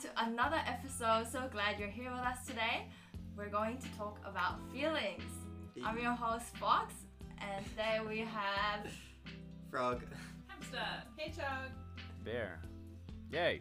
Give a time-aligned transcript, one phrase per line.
[0.00, 1.26] to another episode.
[1.30, 2.86] So glad you're here with us today.
[3.36, 5.22] We're going to talk about feelings.
[5.84, 6.92] I'm your host, Fox,
[7.38, 8.86] and today we have.
[9.70, 10.02] Frog.
[10.48, 10.78] Hamster.
[11.16, 11.70] Hedgehog.
[12.24, 12.60] Bear.
[13.32, 13.60] Yay.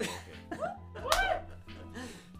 [0.00, 0.10] Okay.
[1.02, 1.48] What?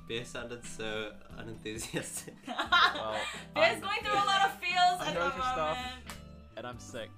[0.09, 2.35] Bear sounded so unenthusiastic.
[2.47, 3.17] Well,
[3.55, 5.77] Bear's I'm- going through a lot of feels I'm at the going through stuff.
[5.77, 6.05] moment.
[6.57, 7.11] and I'm sick,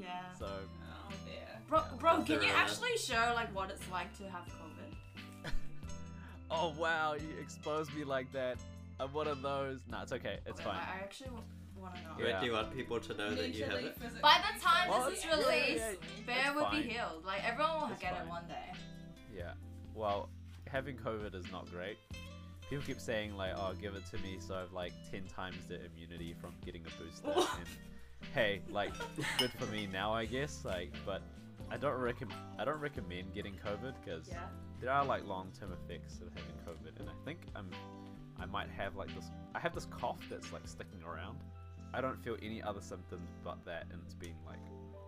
[0.00, 0.20] Yeah.
[0.38, 1.60] so Oh, there.
[1.68, 4.65] Bro, bro, can you actually show like what it's like to have COVID?
[6.50, 8.58] Oh wow, you exposed me like that.
[9.00, 9.80] I'm one of those.
[9.90, 10.38] Nah, it's okay.
[10.46, 10.76] It's Okay, fine.
[10.76, 11.30] I I actually
[11.78, 12.08] want to know.
[12.18, 12.40] Wait, Yeah.
[12.40, 13.98] do you want people to know that you have it?
[14.22, 17.24] By the time Well, this oh, is yeah, released, yeah, Bear that's would be healed.
[17.24, 18.72] Like everyone will That's get it one day.
[19.36, 19.52] Yeah.
[19.94, 20.28] Well,
[20.66, 21.98] having COVID is not great.
[22.70, 25.84] People keep saying like, "Oh, give it to me," so I've like ten times the
[25.84, 27.28] immunity from getting a booster.
[27.58, 27.68] and
[28.34, 28.92] hey, like,
[29.38, 30.64] good for me now, I guess.
[30.64, 31.22] Like, but
[31.70, 32.40] I don't recommend.
[32.58, 34.46] I don't recommend getting COVID because Yeah.
[34.80, 37.70] There are like long-term effects of having COVID, and I think I'm,
[38.38, 39.30] I might have like this.
[39.54, 41.38] I have this cough that's like sticking around.
[41.94, 44.58] I don't feel any other symptoms but that, and it's been like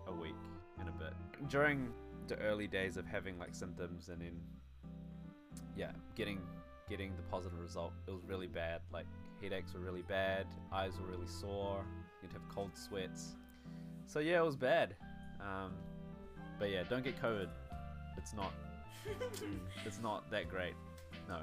[0.06, 0.34] a week
[0.80, 1.12] and a bit.
[1.48, 1.88] During
[2.28, 4.40] the early days of having like symptoms, and then
[5.76, 6.40] yeah, getting
[6.88, 8.80] getting the positive result, it was really bad.
[8.92, 9.06] Like
[9.42, 11.84] headaches were really bad, eyes were really sore.
[12.22, 13.36] You'd have cold sweats.
[14.06, 14.96] So yeah, it was bad.
[15.40, 15.72] Um,
[16.58, 17.48] but yeah, don't get COVID.
[18.16, 18.52] It's not.
[19.06, 20.74] Mm, it's not that great.
[21.28, 21.40] No.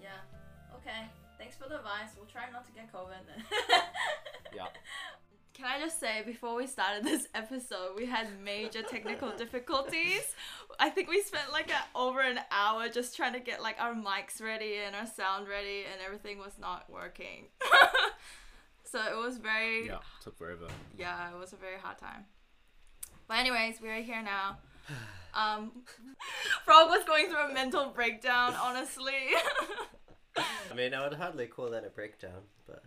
[0.00, 0.08] Yeah.
[0.76, 1.06] Okay.
[1.38, 2.10] Thanks for the advice.
[2.16, 3.44] We'll try not to get COVID then.
[4.54, 4.66] Yeah.
[5.52, 10.22] Can I just say, before we started this episode, we had major technical difficulties.
[10.78, 13.94] I think we spent like a, over an hour just trying to get like our
[13.94, 17.46] mics ready and our sound ready, and everything was not working.
[18.84, 19.98] so it was very Yeah.
[20.22, 20.68] Took forever.
[20.98, 22.24] yeah, it was a very hard time.
[23.28, 24.58] But anyways, we're here now.
[25.34, 25.70] Um,
[26.64, 29.12] Frog was going through a mental breakdown, honestly.
[30.36, 32.82] I mean, I would hardly call that a breakdown, but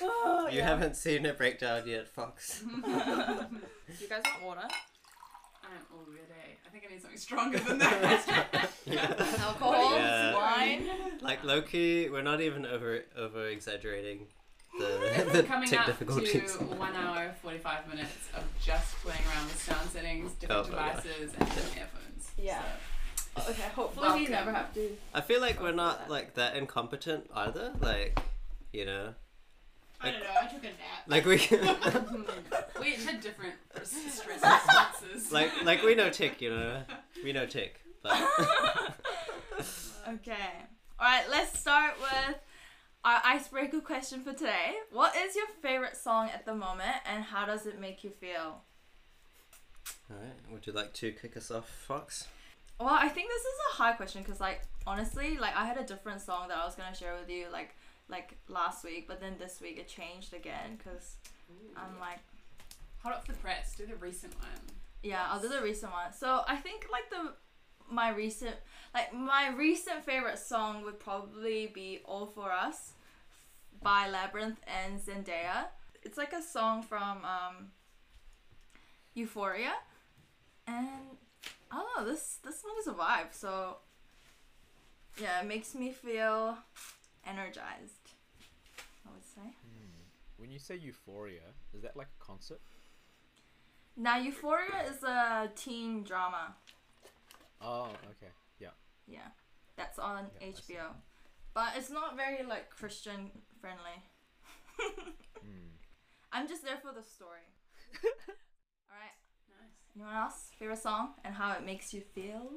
[0.00, 0.66] Oh, you yeah.
[0.68, 2.62] haven't seen a breakdown yet, Fox.
[4.00, 4.68] You guys want water?
[5.64, 6.56] I'm all ready.
[6.66, 8.70] I think I need something stronger than that.
[9.40, 10.34] Alcohol, Yeah.
[10.34, 10.86] wine.
[11.20, 14.28] like Loki, we're not even over over exaggerating
[14.78, 14.84] the,
[15.26, 16.56] We're the coming tech up difficulties.
[16.56, 20.76] to one hour, 45 minutes of just playing around with sound settings, different Oh my
[20.78, 21.02] gosh.
[21.02, 22.30] devices, and different earphones.
[22.38, 22.62] Yeah.
[23.36, 24.32] So, Okay, hopefully we Welcome.
[24.32, 24.96] never have to.
[25.14, 26.10] I feel like we're not that.
[26.10, 27.72] like that incompetent either.
[27.80, 28.18] Like,
[28.72, 29.14] you know,
[30.00, 30.26] I don't know.
[30.42, 31.06] I took a nap.
[31.06, 31.36] like we
[32.80, 35.30] we each had different res- stress responses.
[35.32, 36.40] like like we know tech.
[36.42, 36.82] You know,
[37.24, 38.16] we know tech, but
[40.08, 40.34] Okay.
[41.00, 42.36] Alright, let's start with
[43.04, 44.74] our icebreaker question for today.
[44.92, 48.62] What is your favorite song at the moment and how does it make you feel?
[50.10, 50.52] all right.
[50.52, 52.28] Would you like to kick us off, Fox?
[52.78, 55.84] Well, I think this is a hard question because, like, honestly, like I had a
[55.84, 57.74] different song that I was gonna share with you, like,
[58.08, 61.16] like last week, but then this week it changed again because
[61.76, 62.18] I'm like,
[63.02, 64.48] Hot off the press, do the recent one.
[65.02, 66.12] yeah, I'll do the recent one.
[66.12, 67.32] So I think like the
[67.90, 68.56] my recent,
[68.94, 72.92] like my recent favorite song would probably be "All for Us"
[73.82, 75.66] by Labrinth and Zendaya.
[76.02, 77.72] It's like a song from um,
[79.14, 79.72] Euphoria,
[80.66, 81.16] and
[81.70, 83.32] I don't know this this song is a vibe.
[83.32, 83.76] So
[85.20, 86.58] yeah, it makes me feel
[87.26, 88.10] energized.
[89.06, 89.54] I would say.
[90.36, 92.60] When you say euphoria, is that like a concert?
[93.96, 96.56] Now, Euphoria is a teen drama.
[97.64, 98.32] Oh, okay.
[98.58, 98.68] Yeah.
[99.06, 99.28] Yeah,
[99.76, 100.94] that's on Yeah, HBO.
[101.54, 103.30] But it's not very like Christian
[103.60, 104.02] friendly.
[105.44, 105.72] Mm.
[106.32, 107.46] I'm just there for the story.
[108.04, 109.16] All right.
[109.48, 109.94] Nice.
[109.94, 112.48] Anyone else favorite song and how it makes you feel?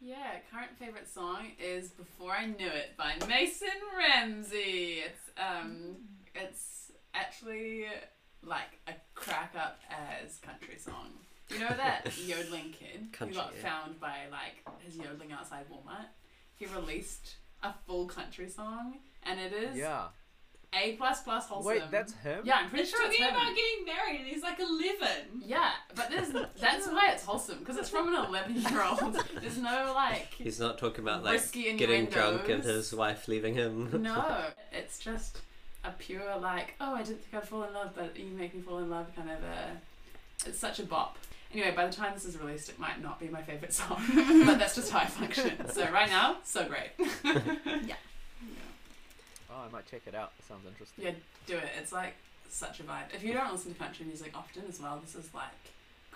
[0.00, 3.68] Yeah, current favorite song is "Before I Knew It" by Mason
[3.98, 5.02] Ramsey.
[5.04, 5.96] It's um,
[6.34, 7.84] it's actually
[8.42, 11.10] like a crack up as country song.
[11.52, 13.68] You know that yodeling kid Country, who got yeah.
[13.68, 16.06] found by like his yodeling outside Walmart?
[16.54, 20.06] He released a full country song, and it is Yeah.
[20.74, 21.66] a plus plus wholesome.
[21.72, 22.40] Wait, that's him.
[22.44, 23.34] yeah, I'm pretty He's sure it's talking him.
[23.42, 25.42] about getting married and he's like 11.
[25.44, 26.28] Yeah, but there's
[26.60, 29.14] that's why it's wholesome because it's from an 11 year old.
[29.40, 32.90] There's no like He's not talking about like risky getting drunk and innuendos.
[32.90, 34.02] his wife leaving him.
[34.02, 35.38] No, it's just
[35.82, 38.60] a pure like, oh, I didn't think I'd fall in love, but you make me
[38.60, 39.76] fall in love kind of a.
[40.46, 41.18] It's such a bop.
[41.52, 44.00] Anyway, by the time this is released, it might not be my favorite song,
[44.46, 45.68] but that's just how I function.
[45.70, 46.90] So right now, so great.
[47.86, 47.96] Yeah.
[49.50, 50.32] Oh, I might check it out.
[50.38, 51.04] It sounds interesting.
[51.04, 51.10] Yeah,
[51.46, 51.68] do it.
[51.78, 52.14] It's like
[52.48, 53.12] such a vibe.
[53.12, 55.50] If you don't listen to country music often as well, this is like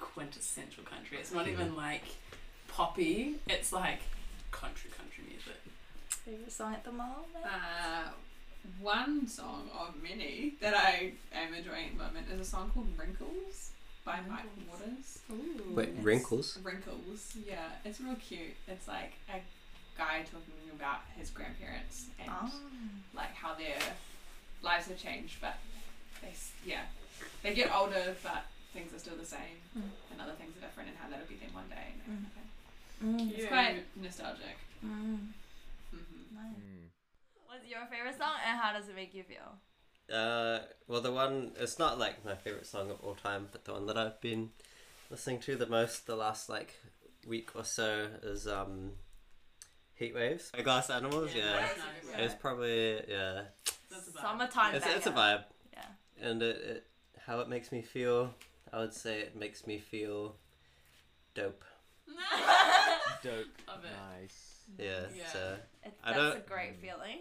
[0.01, 1.19] quintessential country.
[1.19, 2.05] It's not even like
[2.69, 3.37] poppy.
[3.49, 4.01] It's like
[4.53, 5.61] country country music.
[6.11, 7.45] Favorite song at the moment?
[7.45, 8.11] Uh,
[8.81, 12.89] one song of many that I am enjoying at the moment is a song called
[12.97, 13.73] Wrinkles
[14.05, 15.19] by Mike Waters.
[15.75, 16.59] Wait, It's- wrinkles?
[16.63, 17.71] Wrinkles, yeah.
[17.85, 18.55] It's real cute.
[18.69, 19.41] It's like a
[19.97, 22.53] guy talking about his grandparents and Oh.
[23.15, 23.79] like how their
[24.63, 25.55] lives have changed, but
[26.21, 26.35] they,
[26.65, 26.87] yeah,
[27.43, 29.91] they get older, but things are still the same, Mm.
[30.13, 31.95] and other things are different, and how that'll be them one day.
[32.07, 33.29] And that kind of thing.
[33.29, 33.39] Mm.
[33.39, 34.57] It's quite nostalgic.
[34.85, 35.33] Mm.
[35.91, 36.57] hmm Nice.
[36.57, 36.89] Mm.
[37.47, 39.59] What's your favorite song and how does it make you feel?
[40.13, 43.73] Uh, well, the one it's not like my favorite song of all time, but the
[43.73, 44.51] one that I've been
[45.11, 46.75] listening to the most the last like
[47.27, 48.93] week or so is um,
[49.95, 51.31] Heat Waves by Glass Animals.
[51.35, 51.53] Yeah,
[52.13, 52.19] nice.
[52.19, 53.43] it's probably yeah.
[54.21, 55.85] Summertime it's, it's a vibe, Yeah.
[56.21, 56.87] and it, it
[57.27, 58.35] how it makes me feel.
[58.73, 60.35] I would say it makes me feel
[61.35, 61.65] dope.
[63.25, 63.47] Dope.
[63.69, 64.21] Love it.
[64.21, 64.51] Nice.
[64.79, 65.27] Yeah, Yeah.
[65.33, 67.19] so It, I that's a don't- great feeling.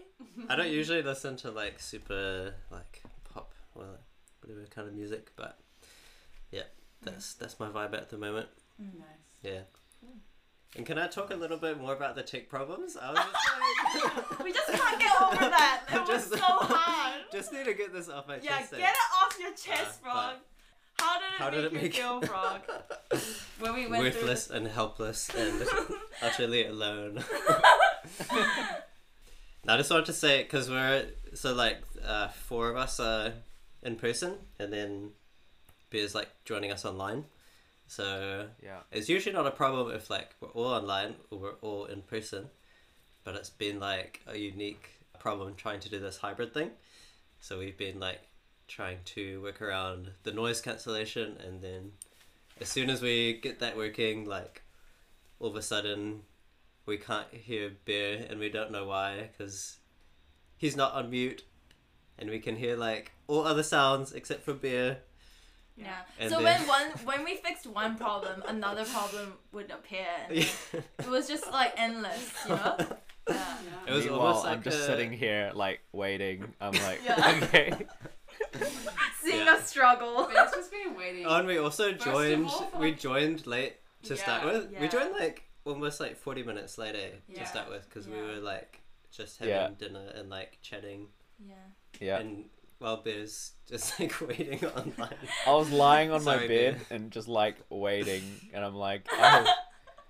[0.48, 3.02] I don't usually listen to like super like
[3.32, 3.84] pop or
[4.40, 5.58] whatever kind of music, but
[6.50, 6.62] yeah,
[7.02, 8.48] that's that's my vibe at the moment.
[8.78, 8.92] Nice.
[9.42, 9.60] Yeah.
[10.76, 12.96] And can I talk a little bit more about the tech problems?
[13.00, 15.82] I was just like, We just can't get over that.
[15.88, 17.20] It I'm was just- so hard.
[17.30, 18.72] just need to get this off my yeah, chest.
[18.72, 20.34] get it off your chest, Uh, Frog.
[20.98, 22.60] How did it how make did it you make- feel, Frog?
[23.58, 25.62] When we went Worthless and helpless and
[26.22, 27.22] utterly alone.
[29.66, 33.32] I just wanted to say because we're so like uh, four of us are
[33.82, 35.10] in person, and then
[35.90, 37.24] Bear's like joining us online.
[37.86, 38.80] So Yeah.
[38.90, 42.48] It's usually not a problem if like we're all online or we're all in person,
[43.24, 46.70] but it's been like a unique problem trying to do this hybrid thing.
[47.40, 48.20] So we've been like
[48.68, 51.92] trying to work around the noise cancellation, and then
[52.60, 54.62] as soon as we get that working, like
[55.40, 56.22] all of a sudden
[56.86, 59.78] we can't hear Bear, and we don't know why because
[60.56, 61.42] he's not on mute,
[62.18, 64.98] and we can hear like all other sounds except for Bear.
[65.76, 66.02] Yeah.
[66.20, 70.38] And so then- when one when we fixed one problem, another problem would appear, and
[70.38, 72.76] it was just like endless, you know.
[73.26, 73.56] Yeah.
[73.88, 76.44] It was Meanwhile, almost I'm like just a- sitting here like waiting.
[76.60, 77.40] I'm like, Yeah.
[77.44, 77.86] okay.
[79.22, 79.52] Seeing Yeah.
[79.54, 80.28] us struggle.
[80.32, 81.26] But it's just been waiting.
[81.26, 82.46] Oh, and we also First joined.
[82.46, 84.70] all, we like- joined late to start with.
[84.72, 84.80] Yeah.
[84.80, 87.40] We joined like almost like forty minutes later Yeah.
[87.40, 88.80] to start with because we were like
[89.10, 89.70] just having Yeah.
[89.78, 91.08] dinner and like chatting,
[91.38, 91.54] Yeah.
[92.00, 92.18] Yeah.
[92.18, 92.44] and
[92.78, 95.14] while Bear's just like waiting online.
[95.46, 96.76] I was lying on my bed babe.
[96.90, 98.22] and just like waiting,
[98.52, 99.46] and I'm like, oh,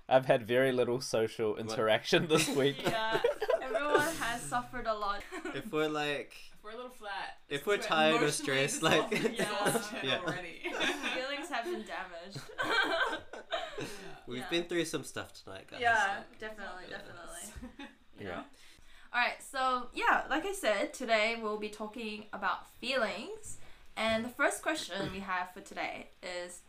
[0.09, 2.81] I've had very little social interaction this week.
[2.83, 3.21] Yeah.
[3.61, 5.21] Everyone has suffered a lot.
[5.55, 7.37] if we're like, If we're a little flat.
[7.47, 9.81] If it's we're tired or stressed, like- Yeah.
[10.03, 10.19] Yeah.
[10.25, 10.61] already.
[11.13, 12.39] Feelings have been damaged.
[14.27, 14.49] we've Yeah.
[14.49, 15.79] been through some stuff tonight, guys.
[15.81, 17.87] yeah, definitely, definitely.
[18.19, 18.41] Yeah.
[19.13, 23.57] Alright, so yeah, like I said, today we'll be talking about feelings.
[23.95, 26.61] And the first question we have for today is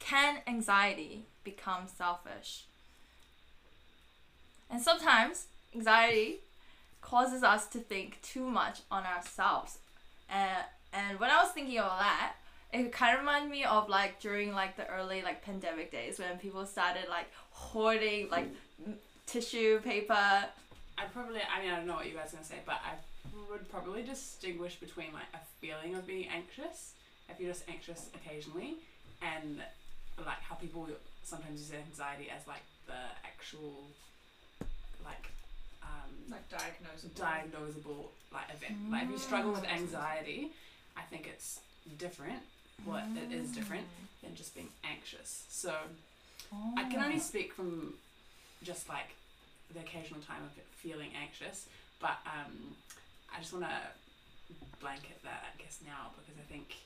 [0.00, 2.64] Can anxiety become selfish?
[4.70, 6.40] And sometimes anxiety
[7.08, 9.78] causes us to think too much on ourselves.
[10.30, 12.34] And, and when I was thinking of that,
[12.72, 16.38] it kind of reminded me of like during like the early like pandemic days when
[16.38, 18.46] people started like hoarding like
[18.86, 18.96] m-
[19.26, 20.44] tissue paper
[20.98, 22.98] I probably, I mean, I don't know what you guys are to say, but I
[23.50, 26.94] would probably distinguish between like a feeling of being anxious,
[27.28, 28.74] if you're just anxious occasionally,
[29.22, 29.62] and
[30.18, 30.88] like how people
[31.22, 33.86] sometimes use anxiety as like the actual,
[35.04, 35.30] like,
[35.88, 37.14] um, Like diagnosable.
[37.16, 38.90] diagnosable like event.
[38.90, 40.52] Like if you struggle with anxiety,
[40.96, 41.60] I think it's
[41.96, 42.40] different.
[42.86, 43.86] Well, it is different
[44.22, 45.44] than just being anxious.
[45.48, 45.74] So
[46.76, 47.94] I can only speak from
[48.62, 49.10] just like
[49.74, 51.66] the occasional time of feeling anxious,
[52.00, 52.74] but um,
[53.34, 53.74] I just want to
[54.80, 56.76] blanket that I guess now because I think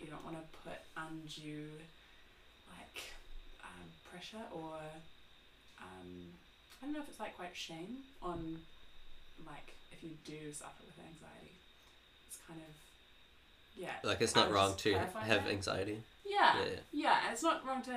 [0.00, 1.68] you don't want to put undue
[2.76, 3.02] like
[3.62, 4.76] um, pressure or
[5.80, 6.26] um,
[6.84, 8.58] I don't know if it's like quite shame on
[9.46, 11.56] like if you do suffer with anxiety.
[12.28, 12.68] It's kind of
[13.74, 13.96] yeah.
[14.04, 15.48] Like it's not would wrong to have that.
[15.48, 16.02] anxiety.
[16.28, 16.76] Yeah, Yeah.
[16.92, 17.96] yeah, and it's not wrong to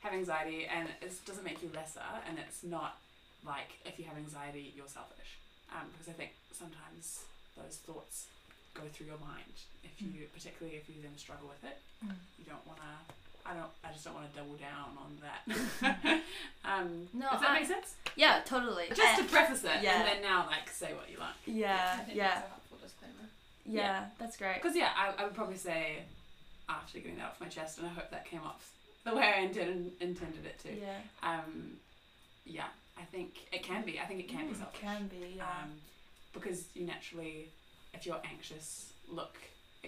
[0.00, 2.98] have anxiety, and it doesn't make you lesser, and it's not
[3.44, 5.38] like if you have anxiety, you're selfish.
[5.74, 7.24] Um, because I think sometimes
[7.58, 8.26] those thoughts
[8.72, 9.50] go through your mind.
[9.82, 12.14] If you, particularly if you then struggle with it, Mm.
[12.38, 12.94] you don't want to.
[13.48, 13.70] I don't.
[13.82, 16.20] I just don't want to double down on that.
[16.64, 17.94] um, No, does that I- make sense?
[18.16, 18.84] Yeah, totally.
[18.94, 20.00] Just to preface it, yeah.
[20.00, 21.34] and then now like say what you like.
[21.46, 23.28] yeah, I think yeah, That's a helpful disclaimer.
[23.64, 24.56] yeah, that's great.
[24.62, 25.98] Because yeah, I, I would probably say
[26.68, 28.70] after getting that off my chest, and I hope that came off
[29.04, 30.74] the way I intended intended it to.
[30.74, 30.98] Yeah.
[31.22, 31.78] Um,
[32.44, 32.64] yeah,
[32.98, 33.98] I think it can be.
[34.00, 34.80] I think it can be Mm, selfish.
[34.80, 35.44] Can be, yeah.
[35.44, 35.70] Um,
[36.34, 37.48] because you naturally,
[37.94, 39.36] if you're anxious, look,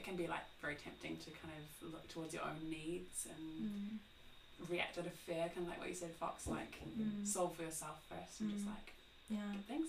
[0.00, 3.44] it can be like very tempting to kind of look towards your own needs and
[3.68, 4.68] Mm.
[4.68, 7.26] react out of fear, kind of like what you said, Fox, like Mm.
[7.26, 8.70] solve for yourself first and just Mm.
[8.74, 8.94] like
[9.28, 9.52] Yeah.
[9.52, 9.88] get things.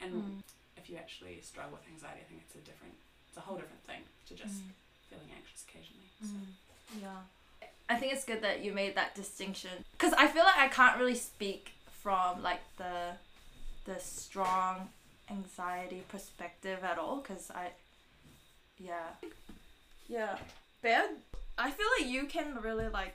[0.00, 0.42] And Mm.
[0.76, 2.96] if you actually struggle with anxiety, I think it's a different,
[3.28, 4.72] it's a whole different thing to just Mm.
[5.10, 6.10] feeling anxious occasionally.
[6.22, 6.36] So.
[6.98, 7.22] Yeah.
[7.88, 10.98] I think it's good that you made that distinction because I feel like I can't
[10.98, 13.16] really speak from like the
[13.84, 14.92] the strong
[15.28, 17.72] anxiety perspective at all because I
[18.82, 19.28] yeah
[20.08, 20.36] yeah
[20.82, 21.08] Bear
[21.58, 23.14] I feel like you can really like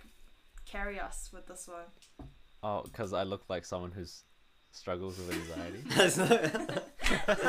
[0.66, 2.28] carry us with this one
[2.64, 4.24] Oh, because I look like someone who's
[4.72, 6.82] struggles with anxiety.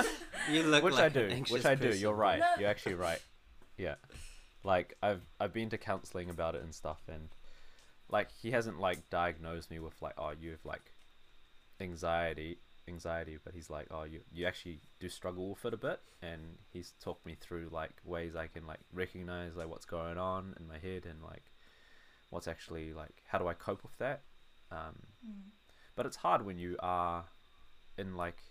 [0.52, 1.34] You look which like I an do.
[1.34, 1.87] anxious Which I do.
[1.88, 2.00] person.
[2.00, 2.38] You're right.
[2.40, 2.46] No.
[2.58, 3.20] You're actually right.
[3.76, 3.94] Yeah.
[4.64, 7.28] Like I've I've been to counseling about it and stuff, and
[8.08, 10.92] like he hasn't like diagnosed me with like oh you have like
[11.80, 12.58] anxiety
[12.88, 16.42] anxiety, but he's like oh you you actually do struggle with it a bit, and
[16.73, 20.66] he's talked me through like ways I can like recognize like what's going on in
[20.66, 21.52] my head and like
[22.30, 24.23] what's actually like how do I cope with that.
[24.71, 24.97] Um,
[25.97, 27.25] but it's hard when you are
[27.97, 28.42] in like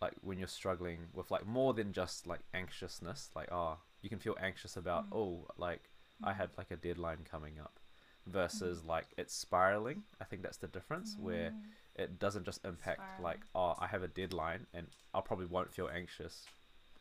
[0.00, 4.18] like when you're struggling with like more than just like anxiousness like oh you can
[4.18, 5.16] feel anxious about Mm.
[5.16, 5.90] oh like
[6.24, 7.78] i had like a deadline coming up
[8.26, 11.60] versus like it's spiraling i think that's the difference where Mm.
[11.96, 15.88] It doesn't just impact like oh i have a deadline and i probably won't feel
[15.94, 16.46] anxious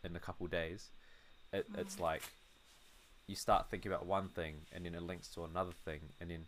[0.03, 0.89] in a couple days
[1.53, 2.01] it, it's Mm.
[2.01, 2.23] like
[3.27, 6.45] you start thinking about one thing and then it links to another thing and then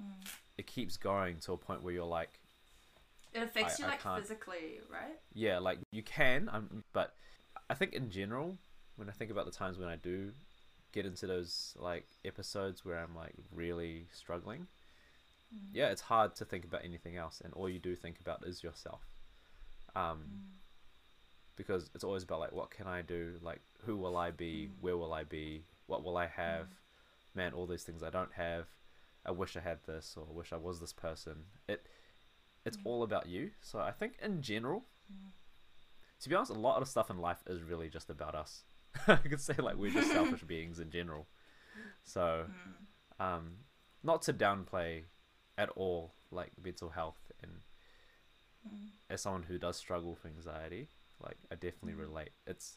[0.00, 0.28] Mm.
[0.58, 2.38] it keeps going to a point where you're like
[3.32, 7.14] it affects you like physically right yeah like you can um, but
[7.70, 8.56] i think in general
[8.96, 10.32] when i think about the times when i do
[10.92, 14.66] get into those like episodes where i'm like really struggling
[15.52, 15.68] Mm.
[15.72, 18.62] yeah it's hard to think about anything else and all you do think about is
[18.62, 19.02] yourself
[19.94, 20.58] um Mm.
[21.56, 24.82] because it's always about like what can i do like who will i be Mm.
[24.82, 26.68] where will i be what will i have
[27.34, 28.66] man all these things i don't have
[29.26, 31.86] i wish i had this or i wish i was this person it
[32.64, 32.86] it's Mm.
[32.86, 35.30] all about you so i think in general Mm.
[36.20, 38.64] to be honest a lot of stuff in life is really just about us
[39.08, 41.26] i could say like we're just selfish beings in general
[42.04, 43.24] so Mm.
[43.24, 43.56] um
[44.02, 45.04] not to downplay
[45.62, 47.52] at all like mental health and
[48.68, 48.88] Mm.
[49.10, 50.88] as someone who does struggle with anxiety,
[51.20, 52.06] like I definitely Mm.
[52.08, 52.32] relate.
[52.46, 52.76] It's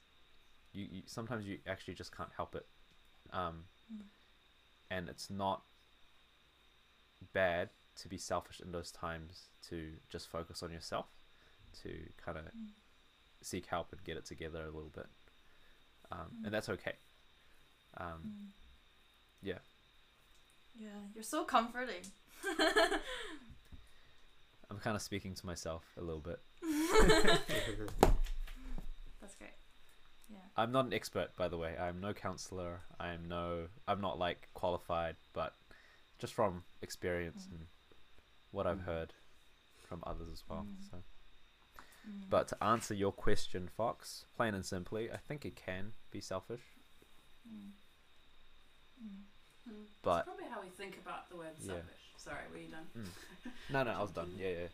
[0.73, 2.65] you, you sometimes you actually just can't help it,
[3.31, 4.01] um, Mm.
[4.89, 5.63] and it's not
[7.33, 11.05] bad to be selfish in those times to just focus on yourself,
[11.83, 12.73] to kind of Mm.
[13.41, 15.07] seek help and get it together a little bit,
[16.11, 16.45] um, Mm.
[16.45, 16.95] and that's okay.
[17.97, 18.51] Um, Mm.
[19.41, 19.59] yeah.
[20.77, 22.03] Yeah, you're so comforting.
[24.71, 26.39] I'm kind of speaking to myself a little bit.
[29.21, 29.51] That's great.
[30.29, 30.37] Yeah.
[30.57, 31.75] I'm not an expert, by the way.
[31.79, 32.79] I'm no counselor.
[32.99, 33.67] I am no.
[33.87, 35.53] I'm not like qualified, but
[36.19, 37.51] just from experience Mm.
[37.57, 37.67] and
[38.51, 38.85] what I've Mm.
[38.85, 39.13] heard
[39.87, 40.65] from others as well.
[40.67, 40.89] Mm.
[40.89, 40.97] So,
[42.07, 42.29] Mm.
[42.29, 46.61] but to answer your question, Fox, plain and simply, I think it can be selfish.
[47.47, 47.71] Mm.
[49.03, 49.23] Mm.
[49.69, 49.85] Mm.
[50.01, 51.65] But- That's probably how we think about the word Yeah.
[51.73, 52.04] selfish.
[52.25, 52.87] Sorry, were you done?
[52.97, 53.51] Mm.
[53.69, 54.31] No, no, I was done.
[54.39, 54.67] Yeah, yeah.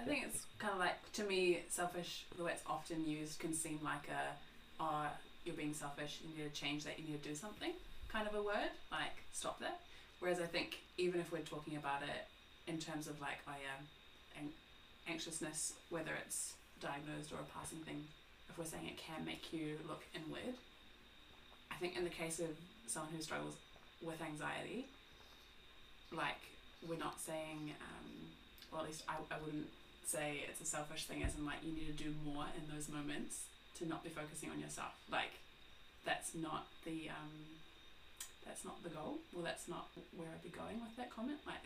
[0.00, 2.24] I think it's kind of like to me, selfish.
[2.36, 4.34] The way it's often used can seem like a,
[4.80, 5.06] oh,
[5.44, 6.18] you're being selfish.
[6.22, 6.98] You need to change that.
[6.98, 7.70] You need to do something.
[8.08, 9.80] Kind of a word like stop that.
[10.20, 12.26] Whereas I think even if we're talking about it
[12.70, 13.86] in terms of like, oh yeah, um,
[14.46, 18.04] an- anxiousness, whether it's diagnosed or a passing thing,
[18.48, 20.54] if we're saying it can make you look inward,
[21.70, 22.50] I think in the case of
[22.86, 23.54] someone who struggles
[24.02, 24.86] with anxiety,
[26.12, 26.38] like
[26.88, 28.08] we're not saying, um,
[28.70, 29.68] well, at least I, I wouldn't
[30.06, 32.88] say it's a selfish thing, as in like you need to do more in those
[32.88, 33.44] moments
[33.78, 34.92] to not be focusing on yourself.
[35.10, 35.32] Like
[36.04, 37.32] that's not the um,
[38.44, 39.18] that's not the goal.
[39.32, 41.38] Well, that's not where I'd be going with that comment.
[41.46, 41.62] Like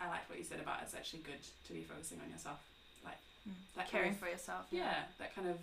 [0.00, 2.58] I liked what you said about it's actually good to be focusing on yourself.
[3.04, 3.54] Like Mm.
[3.76, 4.66] that Caring kind of, for yourself.
[4.74, 5.56] yeah, that kind of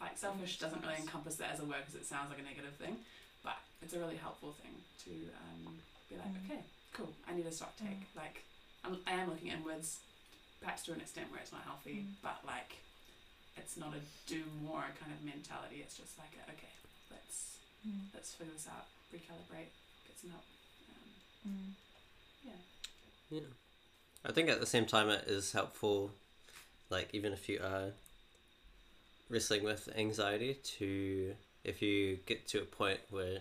[0.00, 2.76] like selfish doesn't really encompass that as a word because it sounds like a negative
[2.76, 2.94] thing,
[3.42, 4.76] but it's a really helpful thing
[5.08, 5.10] to
[5.40, 5.74] um,
[6.08, 6.44] be like, Mm.
[6.44, 6.60] okay,
[6.92, 8.06] cool, I need a stop take.
[8.16, 8.44] Like
[8.84, 9.98] I'm, I am looking inwards,
[10.60, 12.14] perhaps to an extent where it's not healthy, Mm.
[12.22, 12.76] but like
[13.56, 15.80] it's not a do more kind of mentality.
[15.82, 16.72] It's just like a, okay,
[17.10, 18.12] let's Mm.
[18.14, 19.72] let's figure this out, recalibrate,
[20.06, 20.44] get some help.
[21.44, 21.72] Um, Mm.
[22.44, 22.60] yeah.
[23.30, 23.46] Yeah.
[24.24, 26.10] I think at the same time it is helpful,
[26.90, 27.92] like even if you are
[29.30, 33.38] wrestling with anxiety, to if you get to a point where,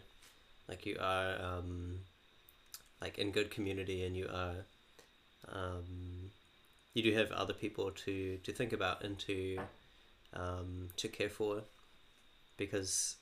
[0.68, 2.00] like you are um,
[3.02, 4.56] like in good community and you are
[5.52, 6.32] um,
[6.94, 9.60] you do have other people to to think about and to
[10.34, 11.62] um, to care for
[12.58, 13.16] because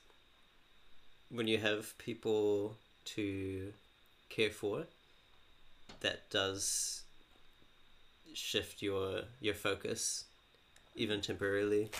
[1.30, 3.72] when you have people to
[4.28, 4.84] care for
[6.00, 7.02] that does
[8.34, 10.24] shift your your focus
[10.94, 11.90] even temporarily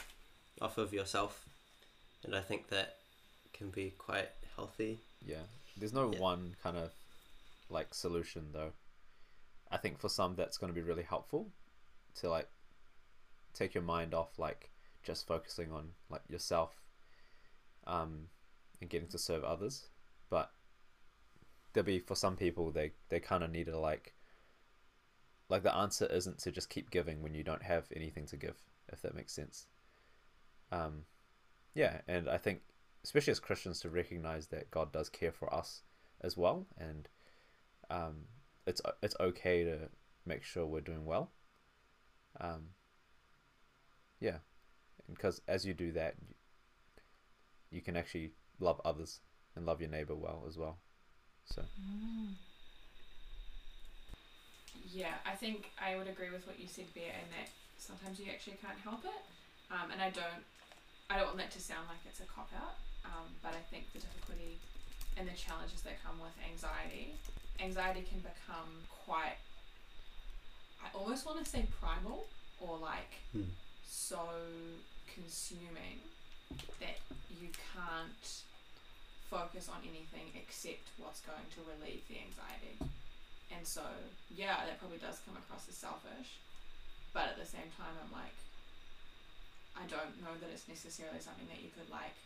[0.60, 1.46] off of yourself
[2.24, 2.96] and i think that
[3.52, 5.44] can be quite healthy Yeah.
[5.76, 6.18] There's no Yeah.
[6.18, 6.90] one kind of
[7.70, 8.72] like solution though.
[9.70, 11.48] I think for some that's going to be really helpful
[12.16, 12.48] to like
[13.52, 14.70] take your mind off like
[15.02, 16.80] just focusing on like yourself
[17.86, 18.26] um
[18.80, 19.88] and getting to serve others.
[20.30, 20.50] But
[21.72, 24.14] there'll be for some people they they kind of need to like
[25.48, 28.56] like the answer isn't to just keep giving when you don't have anything to give
[28.92, 29.66] if that makes sense.
[30.72, 31.04] Um
[31.74, 32.60] yeah, and I think
[33.04, 35.82] especially as Christians, to recognize that God does care for us
[36.20, 37.08] as well, and
[37.90, 38.26] um,
[38.66, 39.88] it's it's okay to
[40.26, 41.30] make sure we're doing well.
[42.40, 42.68] Um,
[44.20, 44.38] yeah,
[45.08, 46.14] because as you do that,
[47.70, 49.20] you, can actually love others
[49.56, 50.78] and love your neighbor well as well.
[51.46, 51.62] So
[54.92, 58.26] Yeah, I think I would agree with what you said, Bear, in that sometimes you
[58.30, 59.22] actually can't help it.
[59.70, 60.44] Um, and I don't,
[61.10, 62.76] I don't want that to sound like it's a cop out.
[63.04, 64.58] Um, but I think the difficulty
[65.16, 67.16] and the challenges that come with anxiety,
[67.60, 68.70] anxiety can become
[69.04, 69.38] quite.
[70.82, 72.26] I almost want to say primal
[72.60, 73.50] or like Hmm.
[73.88, 74.20] so
[75.12, 76.00] consuming
[76.80, 76.98] that
[77.40, 78.26] you can't
[79.28, 82.78] focus on anything except what's going to relieve the anxiety.
[83.52, 83.82] And so,
[84.34, 86.40] yeah, that probably does come across as selfish.
[87.12, 88.36] But at the same time, I'm like,
[89.76, 92.16] I don't know that it's necessarily something that you could like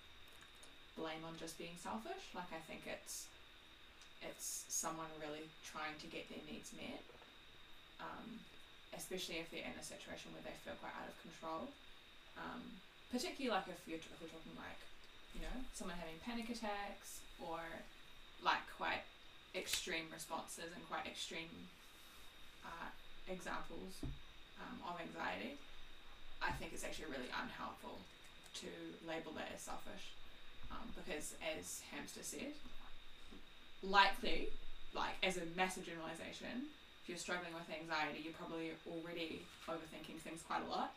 [0.97, 2.31] blame on just being selfish.
[2.35, 3.27] Like I think it's
[4.23, 7.03] it's someone really trying to get their needs met.
[8.03, 8.43] Um,
[8.97, 11.73] especially if they're in a situation where they feel quite out of control.
[12.37, 14.81] Um, particularly like if you're if we're talking like,
[15.37, 17.61] you know, someone having panic attacks or
[18.45, 19.05] like quite
[19.57, 21.69] extreme responses and quite extreme
[22.65, 22.89] uh,
[23.29, 24.01] examples
[24.61, 25.57] um, of anxiety,
[26.41, 28.01] I think it's actually really unhelpful
[28.61, 28.69] to
[29.09, 30.13] label that as selfish.
[30.73, 32.57] Um, because as Hamster said,
[33.83, 34.49] likely,
[34.95, 36.69] like as a massive generalization,
[37.03, 40.95] if you're struggling with anxiety, you're probably already overthinking things quite a lot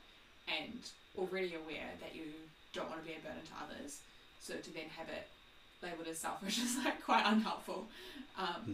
[0.48, 0.80] and
[1.18, 2.30] already aware that you
[2.74, 4.00] don't want to be a burden to others.
[4.40, 5.26] So to then have it
[5.82, 7.88] labeled as selfish is like quite unhelpful.
[8.38, 8.74] Um, Hmm.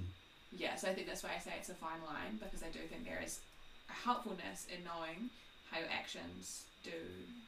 [0.53, 2.79] Yeah, so I think that's why I say it's a fine line because I do
[2.91, 3.39] think there is
[3.87, 5.29] a helpfulness in knowing
[5.71, 6.91] how your actions do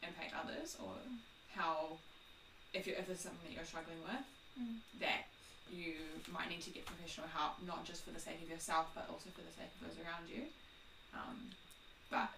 [0.01, 0.93] impact others or
[1.53, 1.97] how
[2.73, 4.23] if you if it's something that you're struggling with
[4.55, 4.77] Mm.
[5.01, 5.25] that
[5.71, 5.93] you
[6.31, 9.29] might need to get professional help not just for the sake of yourself but also
[9.33, 10.43] for the sake of those around you
[11.13, 11.37] um,
[12.09, 12.29] but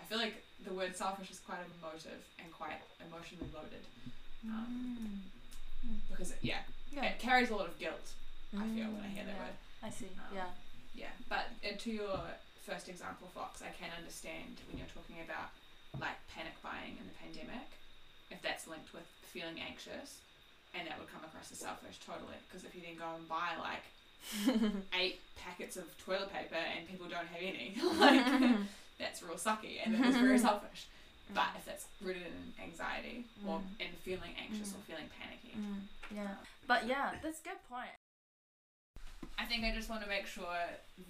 [0.00, 3.84] I feel like the word selfish is quite emotive and quite emotionally loaded
[4.46, 5.22] um,
[6.10, 6.62] because it, yeah,
[6.92, 7.04] Yeah.
[7.12, 8.12] it carries a lot of guilt
[8.56, 9.44] I feel when I hear that yeah.
[9.44, 10.10] word I see.
[10.18, 10.50] Um, yeah.
[10.94, 12.18] yeah, but to your
[12.66, 15.54] first example, Fox, I can understand when you're talking about
[16.00, 17.68] like panic buying in the pandemic,
[18.30, 20.18] if that's linked with feeling anxious,
[20.78, 22.36] and that would come across as selfish, totally.
[22.48, 23.84] Because if you then go and buy like
[24.98, 28.24] eight packets of toilet paper and people don't have any, like
[28.98, 30.86] that's real sucky and it is very selfish.
[31.34, 33.80] But if that's rooted in anxiety or Mm.
[33.84, 34.86] in feeling anxious or Mm.
[34.88, 35.80] feeling panicky, Mm,
[36.14, 36.34] yeah.
[36.66, 37.90] But yeah, that's a good point.
[39.38, 40.56] I think I just want to make sure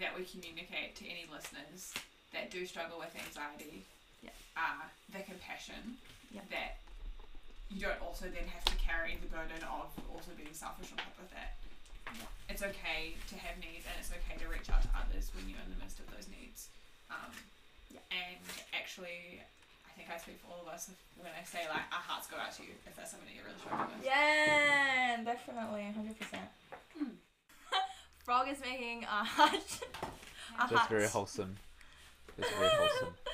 [0.00, 1.94] that we communicate to any listeners
[2.32, 3.84] that do struggle with anxiety
[4.22, 4.30] Yeah.
[4.56, 5.96] uh, the compassion
[6.30, 6.42] Yeah.
[6.50, 6.78] that
[7.70, 11.16] you don't also then have to carry the burden of also being selfish on top
[11.20, 11.56] of that.
[12.16, 12.24] Yeah.
[12.48, 15.60] It's okay to have needs and it's okay to reach out to others when you're
[15.60, 16.68] in the midst of those needs.
[17.12, 17.32] Um,
[17.92, 18.00] Yeah.
[18.12, 18.40] And
[18.72, 19.40] actually,
[19.84, 20.88] I think I speak for all of us
[21.20, 23.44] when I say like our hearts go out to you if that's something that you're
[23.44, 24.04] really struggling with.
[24.04, 26.48] Yeah, definitely, hundred percent.
[26.96, 27.16] Hmm.
[28.24, 29.56] Frog is making a hut.
[30.02, 30.88] a that's hut.
[30.88, 31.56] very wholesome.
[32.36, 33.14] That's very wholesome.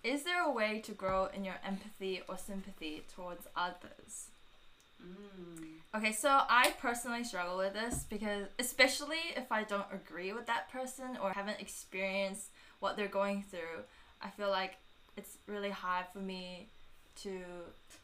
[0.03, 4.29] Is there a way to grow in your empathy or sympathy towards others?
[5.03, 5.65] Mm.
[5.97, 10.71] Okay, so I personally struggle with this because, especially if I don't agree with that
[10.73, 12.49] person or haven't experienced
[12.81, 13.85] what they're going through,
[14.23, 14.77] I feel like
[15.17, 16.69] it's really hard for me
[17.23, 17.41] to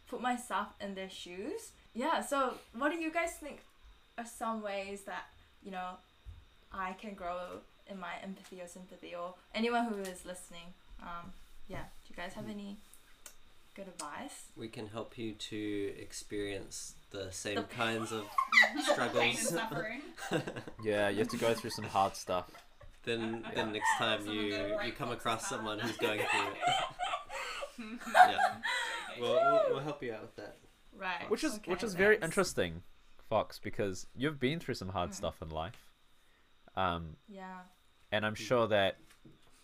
[0.08, 1.72] put myself in their shoes.
[1.94, 3.60] Yeah, so what do you guys think
[4.18, 5.24] are some ways that,
[5.64, 5.94] you know,
[6.72, 10.74] I can grow in my empathy or sympathy or anyone who is listening?
[11.02, 11.32] Um,
[11.68, 12.76] yeah, do you guys have any
[13.74, 14.46] good advice.
[14.56, 19.48] We can help you to experience the same The- kinds of Pain and struggles.
[19.48, 20.02] suffering.
[20.84, 22.50] Yeah, you have to go through some hard stuff.
[23.04, 26.56] then, I- I then next time you you come across someone who's going through it,
[28.14, 28.38] yeah,
[29.18, 30.56] we'll, we'll, we'll help you out with that.
[30.98, 31.30] Right.
[31.30, 32.82] Which is okay, which is very interesting,
[33.28, 35.14] Fox, because you've been through some hard Mm.
[35.14, 35.89] stuff in life.
[36.76, 37.60] Um, Yeah.
[38.12, 38.96] and I'm sure that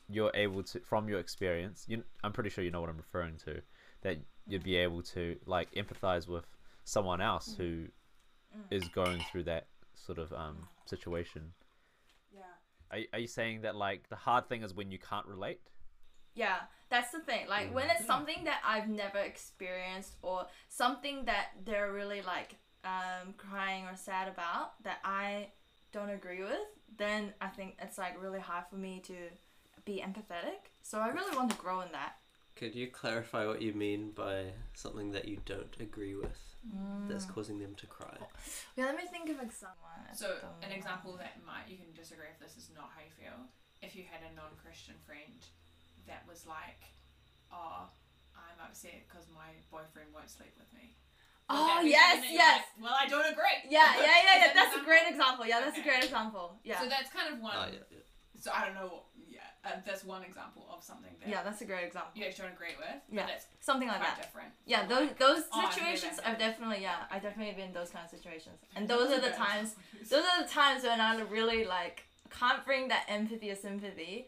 [0.09, 3.37] you're able to, from your experience, you, I'm pretty sure you know what I'm referring
[3.39, 3.63] to,
[4.03, 6.47] that you'd be able to like empathize with
[6.85, 7.89] someone else who
[8.57, 8.63] Mm.
[8.71, 11.53] is going through that sort of um, situation.
[12.33, 12.43] Yeah.
[12.91, 15.61] Are, are you saying that like the hard thing is when you can't relate?
[16.35, 16.57] Yeah,
[16.89, 17.49] that's the thing.
[17.49, 23.35] Like when it's something that I've never experienced or something that they're really like um
[23.37, 25.49] crying or sad about that I
[25.93, 29.15] don't agree with, then I think it's like really hard for me to
[29.85, 30.71] be empathetic.
[30.83, 32.17] So I really want to grow in that.
[32.57, 36.41] Could you clarify what you mean by something that you don't agree with
[37.07, 37.35] that's Mm.
[37.35, 38.17] causing them to cry?
[38.77, 39.87] Yeah, let me think of an example.
[40.15, 43.47] So an example that might you can disagree if this is not how you feel.
[43.83, 45.45] If you had a non-Christian friend
[46.07, 46.83] that was like,
[47.53, 47.91] "Oh,
[48.35, 50.97] I'm upset because my boyfriend won't sleep with me."
[51.49, 52.59] Would Oh that yes, something that you're yes.
[52.59, 53.57] like, well, I don't agree.
[53.71, 54.39] Yeah, yeah, yeah, yeah.
[54.47, 55.45] that That's a great example?
[55.45, 55.47] example.
[55.47, 56.59] Yeah, that's a great example.
[56.65, 56.81] Yeah.
[56.81, 57.55] So that's kind of one.
[57.55, 57.99] Oh, yeah, yeah.
[58.41, 59.03] So I don't know.
[59.29, 62.11] Yeah, uh, that's one example of something that yeah, that's a great example.
[62.15, 62.99] Yeah, you actually don't agree with.
[63.11, 63.23] Yeah.
[63.23, 64.23] But that's Something like quite that.
[64.23, 64.51] different.
[64.67, 66.27] Yeah, from, those like, those Oh, situations that.
[66.27, 68.59] I've definitely yeah, I definitely been in those kind of situations.
[68.75, 69.77] And those are the times
[70.11, 74.27] those are the times when I really like can't bring that empathy or sympathy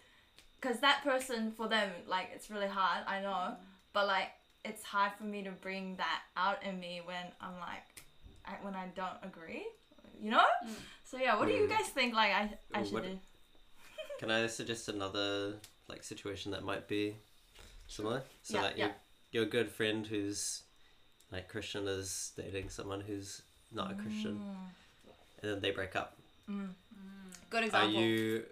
[0.61, 3.55] because that person for them like it's really hard i know
[3.93, 4.29] but like
[4.65, 8.03] it's hard for me to bring that out in me when i'm like
[8.47, 9.67] I, when i don't agree
[10.21, 10.71] you know Mm.
[11.05, 11.71] so yeah what do you Mm.
[11.71, 13.19] guys think like i, I should what- do
[14.19, 15.55] Can I suggest another
[15.87, 17.15] like situation that might be
[17.87, 18.23] similar?
[18.43, 18.85] So Yeah, like yeah.
[19.31, 20.63] your your good friend who's
[21.31, 23.43] like Christian is dating someone who's
[23.73, 24.41] not a Christian,
[25.41, 26.17] and then they break up.
[26.51, 26.71] Mm.
[26.71, 26.71] Mm.
[27.49, 28.43] good Are you?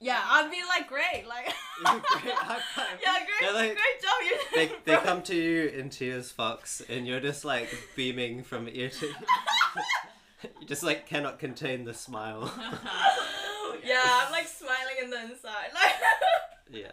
[0.00, 1.44] Yeah i'd be like great like
[1.82, 2.86] Great, high five.
[3.02, 6.82] yeah great They're like- great job you They, they come to you in tears, Fox,
[6.88, 9.06] and you're just like beaming from ear to.
[9.06, 9.14] Ear.
[10.60, 12.50] You just like cannot contain the smile.
[13.84, 15.92] yeah i'm like smiling in the inside like
[16.72, 16.92] Yeah.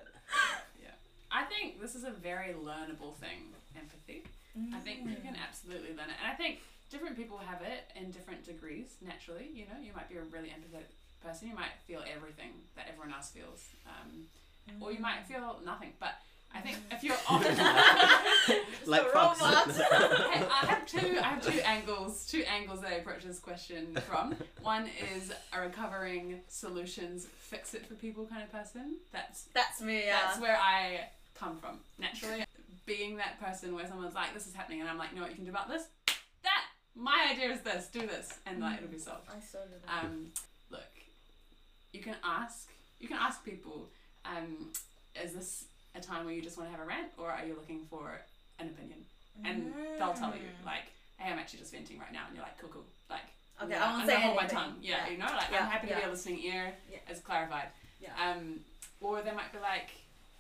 [1.30, 4.24] I think this is a very learnable thing, empathy.
[4.74, 5.44] I think you can mm.
[5.48, 6.18] absolutely learn it.
[6.24, 9.50] And I think different people have it in different degrees naturally.
[9.54, 10.90] You know, you might be a really empathetic
[11.24, 14.26] person, you might feel everything that everyone else feels, um,
[14.82, 15.94] or you might feel nothing.
[16.00, 16.14] But
[16.54, 17.42] I think if you're on.
[18.86, 19.40] like a Fox.
[19.42, 19.68] robot.
[19.92, 21.18] I I have two.
[21.22, 22.26] I have two angles.
[22.30, 24.36] Two angles that I approach this question from.
[24.62, 28.96] One is a recovering solutions, fix it for people kind of person.
[29.12, 32.44] That's that's me yeah that's where I come from naturally.
[32.86, 35.32] Being that person where someone's like, "This is happening," and I'm like, "You know what
[35.32, 35.84] you can do about this?
[36.44, 36.64] That
[36.96, 37.88] my idea is this.
[37.88, 40.34] Do this, and like it'll be solved." i so did that Um, look,
[41.98, 42.70] you can ask.
[43.00, 43.90] You can ask people.
[44.26, 44.72] Um,
[45.22, 47.56] is this a time where you just want to have a rant, or are you
[47.56, 48.22] looking for
[48.60, 49.00] an opinion?
[49.44, 50.66] And they'll tell you Mm.
[50.66, 50.86] like,
[51.18, 53.22] "Hey, I'm actually just venting right now," and you're like, "Cool, cool." Like,
[53.62, 54.78] Okay, yeah, I won't I'm say gonna hold my tongue.
[54.82, 55.12] Yeah, Yeah.
[55.12, 57.00] you know, like Yeah, I'm happy to be a listening ear, Yeah.
[57.08, 57.70] as clarified.
[58.00, 58.14] Yeah.
[58.24, 58.64] Um,
[59.02, 59.90] or they might be like,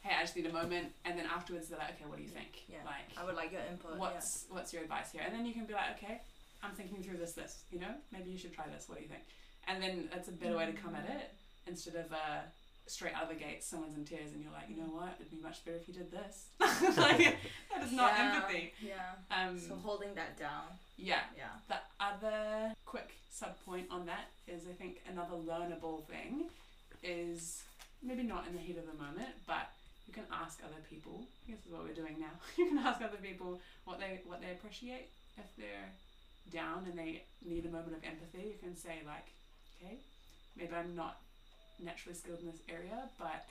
[0.03, 2.29] "Hey, I just need a moment," and then afterwards they're like, "Okay, what do you
[2.29, 2.63] think?
[2.69, 2.83] Yeah.
[2.85, 3.97] Like, I would like your input.
[3.97, 6.21] what's what's your advice here?" And then you can be like, "Okay,
[6.63, 7.63] I'm thinking through this, this.
[7.71, 8.87] You know, maybe you should try this.
[8.89, 9.23] What do you think?"
[9.67, 11.33] And then that's a better way to come at it
[11.67, 12.41] instead of uh,
[12.85, 15.15] straight out of the gate, someone's in tears, and you're like, "You know what?
[15.19, 16.47] It'd be much better if you did this."
[16.97, 17.37] like,
[17.73, 18.35] that is not Yeah.
[18.35, 18.73] empathy.
[18.81, 19.11] Yeah.
[19.31, 20.63] Um, So holding that down.
[20.97, 21.21] yeah.
[21.35, 21.49] Yeah.
[21.67, 26.45] The other quick sub point on that is I think another learnable thing
[27.03, 27.63] is
[28.01, 29.69] maybe not in the heat of the moment, but
[30.07, 31.27] you can ask other people.
[31.47, 32.31] I guess is what we're doing now.
[32.57, 35.91] You can ask other people what they what they appreciate if they're
[36.51, 38.47] down and they need a moment of empathy.
[38.47, 39.27] You can say like,
[39.83, 39.97] okay,
[40.55, 41.17] maybe I'm not
[41.79, 43.45] naturally skilled in this area, but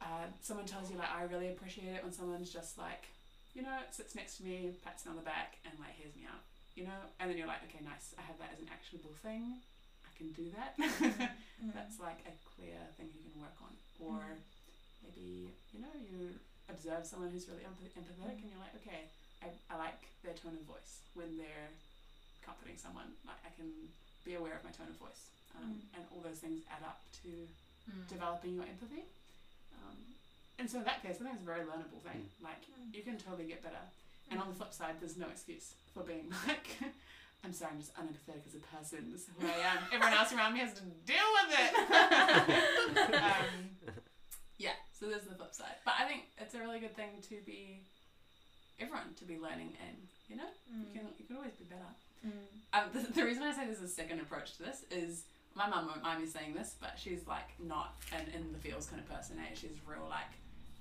[0.00, 3.08] uh, someone tells you like I really appreciate it when someone's just like,
[3.54, 6.22] you know, sits next to me, pats me on the back, and like hears me
[6.28, 6.42] out
[6.76, 9.64] you know, and then you're like, okay, nice, I have that as an actionable thing,
[10.04, 10.76] I can do that.
[11.56, 11.72] Mm.
[11.72, 13.72] That's like a clear thing you can work on.
[13.96, 14.20] Or
[15.00, 16.36] maybe, you know, you
[16.68, 19.08] observe someone who's really empath- empathetic and you're like, okay,
[19.40, 21.72] I, I like their tone of voice when they're
[22.44, 23.08] comforting someone.
[23.24, 23.72] Like, I can
[24.20, 25.32] be aware of my tone of voice.
[25.62, 27.28] Um, And all those things add up to
[27.90, 28.08] Mm.
[28.08, 29.04] developing your empathy.
[29.78, 29.96] Um,
[30.58, 32.28] and so in that case, I think it's a very learnable thing.
[32.42, 33.78] Like, you can totally get better.
[34.30, 36.66] And on the flip side, there's no excuse for being like,
[37.44, 39.12] I'm sorry, I'm just unempathetic as a person.
[39.12, 39.78] This is who I am.
[39.92, 41.72] Everyone else around me has to deal with it.
[43.22, 43.70] um,
[44.58, 45.76] yeah, so there's the flip side.
[45.84, 47.82] But I think it's a really good thing to be
[48.80, 49.94] everyone to be learning in.
[50.28, 50.80] You know, Mm.
[50.92, 51.86] you can you can always be better.
[52.26, 52.32] Mm.
[52.72, 55.22] Um, the, the reason I say there's a second approach to this is
[55.56, 58.86] my mum won't mind me saying this, but she's like not an in the feels
[58.86, 59.38] kind of person.
[59.38, 59.54] Eh?
[59.54, 60.32] She's real like,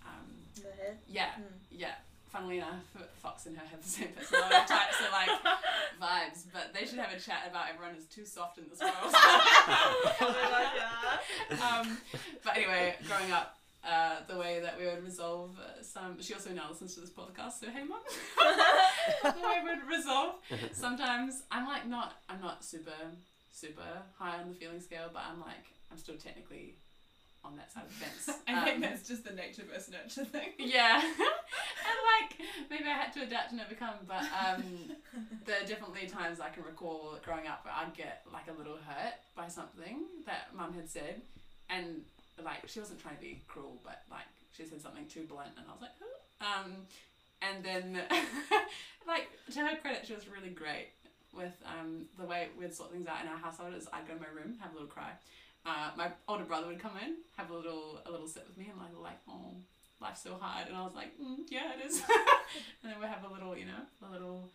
[0.06, 0.98] um, The head.
[1.08, 1.44] yeah, Mm.
[1.72, 1.96] yeah.
[2.32, 2.84] Funnily enough,
[3.22, 5.30] Fox and her have the same personality types, so like
[6.02, 6.44] vibes.
[6.52, 8.94] But they should have a chat about everyone is too soft in this world.
[11.62, 11.98] um,
[12.44, 13.58] but anyway, growing up,
[13.88, 16.20] uh, the way that we would resolve uh, some.
[16.22, 18.00] She also now listens to this podcast, so hey, mum.
[19.24, 20.36] the way we would resolve.
[20.74, 22.14] Sometimes I'm like not.
[22.28, 22.92] I'm not super
[23.56, 26.76] super high on the feeling scale, but I'm like I'm still technically
[27.44, 28.40] on that side of the fence.
[28.48, 30.50] I think Um, that's just the nature versus nurture thing.
[30.58, 30.98] yeah.
[31.90, 34.64] and like maybe I had to adapt and overcome, but um,
[35.46, 38.78] there are definitely times I can recall growing up where I'd get like a little
[38.78, 41.22] hurt by something that mum had said,
[41.70, 42.02] and
[42.44, 44.26] like she wasn't trying to be cruel, but like
[44.58, 46.64] she said something too blunt, and I was like, huh?
[46.66, 46.72] um,
[47.44, 48.02] and then
[49.08, 50.88] like to her credit, she was really great
[51.36, 53.74] with um the way we'd sort things out in our household.
[53.76, 55.12] Is I'd go to my room, have a little cry.
[55.66, 58.68] Uh, my older brother would come in, have a little a little sit with me,
[58.70, 59.56] and like like oh
[60.00, 61.98] life's so hard, and I was like mm, yeah it is,
[62.84, 64.50] and then we'd have a little you know a little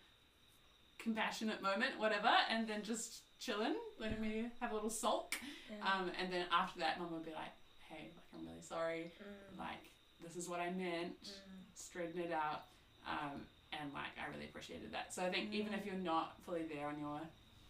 [0.98, 5.34] compassionate moment whatever, and then just chilling, letting me have a little sulk,
[5.70, 5.76] Yeah.
[5.90, 7.52] um, and then after that, mum would be like
[7.88, 9.58] hey like I'm really sorry, Mm.
[9.58, 9.90] like
[10.22, 11.64] this is what I meant, Mm.
[11.74, 12.64] straighten it out,
[13.06, 15.14] um, and like I really appreciated that.
[15.14, 17.20] So I think even if you're not fully there on your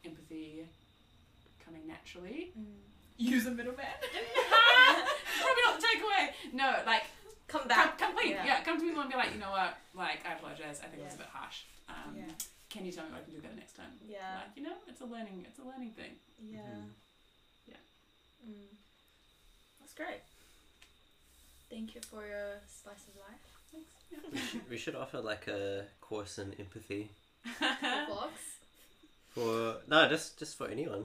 [0.04, 0.66] empathy
[1.64, 2.64] coming naturally, Mm.
[3.20, 3.84] Use a middleman.
[5.44, 6.32] probably not the takeaway.
[6.54, 7.02] No, like
[7.48, 7.98] Come come, back.
[7.98, 8.30] come clean.
[8.32, 8.46] Yeah.
[8.46, 8.62] Yeah.
[8.62, 10.80] come to me and be like, you know what, like I apologize.
[10.82, 11.64] I think it was a bit harsh.
[11.90, 12.32] Um, Yeah.
[12.70, 13.92] Can you tell me what I can do better next time?
[14.08, 14.40] Yeah.
[14.40, 15.44] Like you know, it's a learning.
[15.46, 16.16] It's a learning thing.
[16.40, 16.60] Yeah.
[16.60, 16.88] Mhm.
[17.68, 17.82] Yeah.
[18.48, 18.72] Mm.
[19.80, 20.22] That's great.
[21.68, 23.49] Thank you for your slice of life.
[24.10, 24.32] Thanks.
[24.32, 27.10] We should, we should offer like a course in empathy
[27.60, 28.06] Yeah.
[28.08, 28.32] Fox.
[29.28, 31.04] for no, just just for anyone.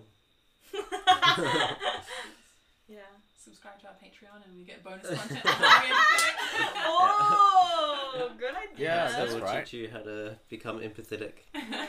[2.87, 2.99] Yeah.
[3.43, 5.41] Subscribe to our Patreon and we get bonus content.
[8.17, 8.85] Oh, good idea.
[8.87, 9.65] Yeah, so that's we'll right.
[9.65, 11.33] teach you how to become empathetic.
[11.53, 11.87] Yeah.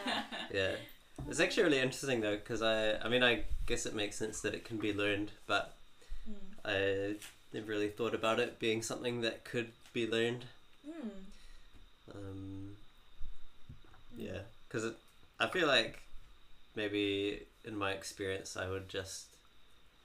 [0.52, 0.70] Yeah,
[1.29, 4.55] it's actually really interesting though, because I I mean I guess it makes sense that
[4.55, 5.72] it can be learned, but
[6.29, 6.35] Mm.
[6.64, 7.14] I
[7.52, 10.46] never really thought about it being something that could be learned.
[10.97, 12.15] Mm.
[12.15, 12.77] Um,
[14.17, 14.93] yeah, because
[15.41, 16.01] I feel like
[16.75, 19.27] maybe in my experience I would just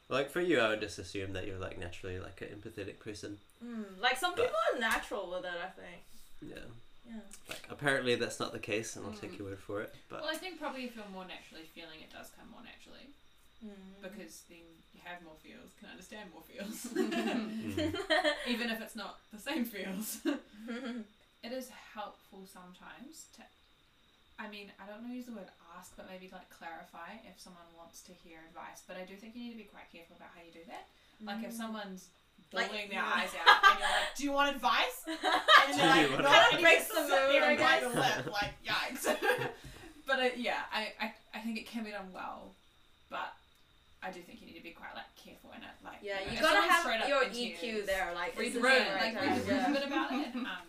[0.09, 3.37] like for you I would just assume that you're like naturally like an empathetic person.
[3.63, 3.99] Mm.
[4.01, 6.01] Like some But- people are natural with it, I think.
[6.41, 6.65] Yeah,
[7.07, 7.19] Yeah.
[7.49, 9.39] like apparently that's not the case, and I'll take Mm.
[9.39, 9.93] your word for it.
[10.09, 13.07] But Well, I think probably if you're more naturally feeling, it does come more naturally
[13.61, 14.01] Mm.
[14.01, 17.93] because then you have more feels, can understand more feels, mm,
[18.47, 20.17] even if it's not the same feels.
[21.43, 23.43] it is helpful sometimes to.
[24.41, 25.45] I mean, I don't know use the word
[25.77, 28.81] ask, but maybe like clarify if someone wants to hear advice.
[28.87, 30.89] But I do think you need to be quite careful about how you do that.
[31.21, 31.57] Like if Mm.
[31.61, 32.09] someone's
[32.51, 33.05] Like, their yeah.
[33.05, 34.97] eyes out and you're like, Do you want advice?
[35.05, 36.25] And Do they're like, you no.
[36.25, 37.83] want Kind of breaks the mood, I guess.
[37.85, 39.05] lip, like, yikes.
[40.09, 42.55] but uh, yeah, I, I I think it can be done well,
[43.13, 43.29] but
[44.03, 45.75] I do think you need to be quite like careful in it.
[45.85, 48.09] Like Yeah, know, you if gotta have straight your into EQ you, there.
[48.15, 49.29] Like, read the room, the right like time?
[49.29, 50.31] read the room a bit about it.
[50.35, 50.67] Um,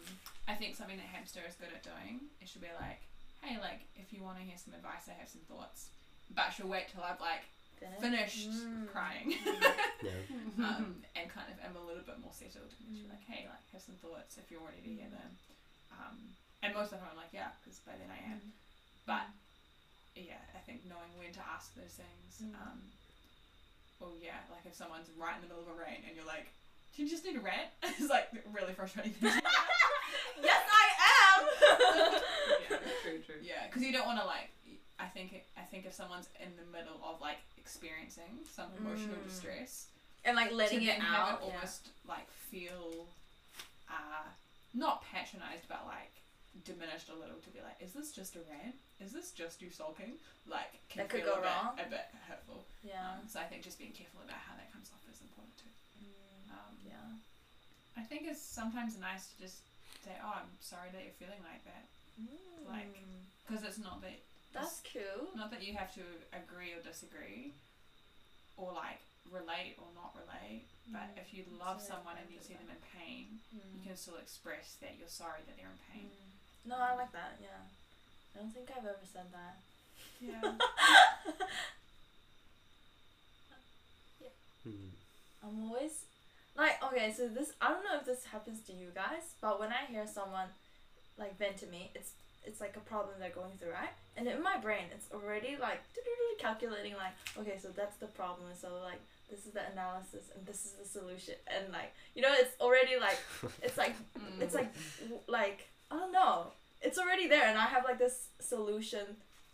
[0.49, 2.29] I think something that Hamster is good at doing.
[2.43, 3.01] It should be like,
[3.41, 5.89] hey, like if you want to hear some advice, I have some thoughts,
[6.35, 7.47] but she'll wait till I've like
[8.05, 8.87] finished Mm.
[8.93, 9.33] crying.
[10.05, 10.23] yeah,
[10.69, 12.71] um, and kind of am a little bit more settled.
[12.85, 15.31] And she's like, hey, like have some thoughts if you're ready to hear them.
[15.91, 18.53] Um, and most of the time I'm like, yeah, because by then I am.
[19.09, 19.27] But
[20.15, 22.45] yeah, I think knowing when to ask those things.
[22.45, 22.55] Mm.
[22.61, 22.79] Um,
[24.03, 26.51] well, yeah, like if someone's right in the middle of a rant and you're like,
[26.95, 27.71] do you just need a rant?
[27.83, 29.15] it's like really frustrating.
[29.23, 29.41] yes,
[30.43, 30.87] I
[31.31, 31.41] am.
[32.71, 32.77] yeah.
[33.03, 33.35] true, true.
[33.43, 34.51] Yeah, because you don't want to like.
[34.99, 39.25] I think I think if someone's in the middle of like experiencing some emotional Mm.
[39.29, 39.87] distress,
[40.25, 41.41] and like letting to it then have out.
[41.41, 43.07] it almost like feel
[43.91, 44.29] uh
[44.75, 46.22] not patronized but like
[46.65, 49.71] diminished a little to be like is this just a rant is this just you
[49.73, 51.73] sulking like can That could feel go a bit, wrong.
[51.81, 53.17] a bit hurtful yeah.
[53.17, 55.73] Um, so i think just being careful about how that comes off is important too
[56.05, 57.09] Mm, um, yeah.
[57.97, 59.65] i think it's sometimes nice to just
[60.05, 61.89] say oh i'm sorry that you're feeling like that
[62.69, 63.25] Like, Mm.
[63.49, 64.21] because it's not that
[64.53, 65.33] that's cute.
[65.35, 66.05] not that you have to
[66.37, 67.57] agree or disagree
[68.61, 69.01] or like
[69.33, 71.23] relate or not relate but Mm.
[71.25, 73.73] if you love So someone and you see them in pain Mm.
[73.79, 76.11] you can still express that you're sorry that they're in pain.
[76.67, 77.39] No, I like that.
[77.41, 77.49] Yeah.
[78.35, 79.57] I don't think I've ever said that.
[80.21, 80.41] Yeah.
[84.67, 84.91] mm,
[85.43, 86.05] I'm always
[86.57, 89.71] like okay, so this I don't know if this happens to you guys, but when
[89.71, 90.49] I hear someone
[91.19, 92.13] like vent to me, it's
[92.45, 93.93] it's like a problem they're going through, right?
[94.17, 95.81] And in my brain, it's already like
[96.39, 100.67] calculating like, okay, so that's the problem, so like this is the analysis and this
[100.67, 103.19] is the solution, and like you know, it's already like
[103.63, 104.43] it's like Mm.
[104.43, 104.73] it's like
[105.27, 109.05] like I don't know, it's already there, and I have like this solution,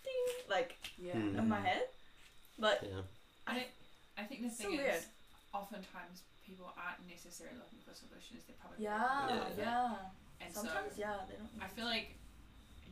[0.05, 1.13] ding, like yeah.
[1.19, 1.39] Hmm.
[1.39, 1.83] in my head,
[2.59, 3.03] but Yeah.
[3.47, 3.67] I,
[4.17, 4.95] I think the So thing weird.
[4.95, 5.07] is,
[5.53, 8.45] oftentimes people aren't necessarily looking for solutions.
[8.47, 9.95] They're probably yeah, looking for yeah.
[10.41, 11.51] And Sometimes so yeah, they don't.
[11.59, 12.15] I feel like,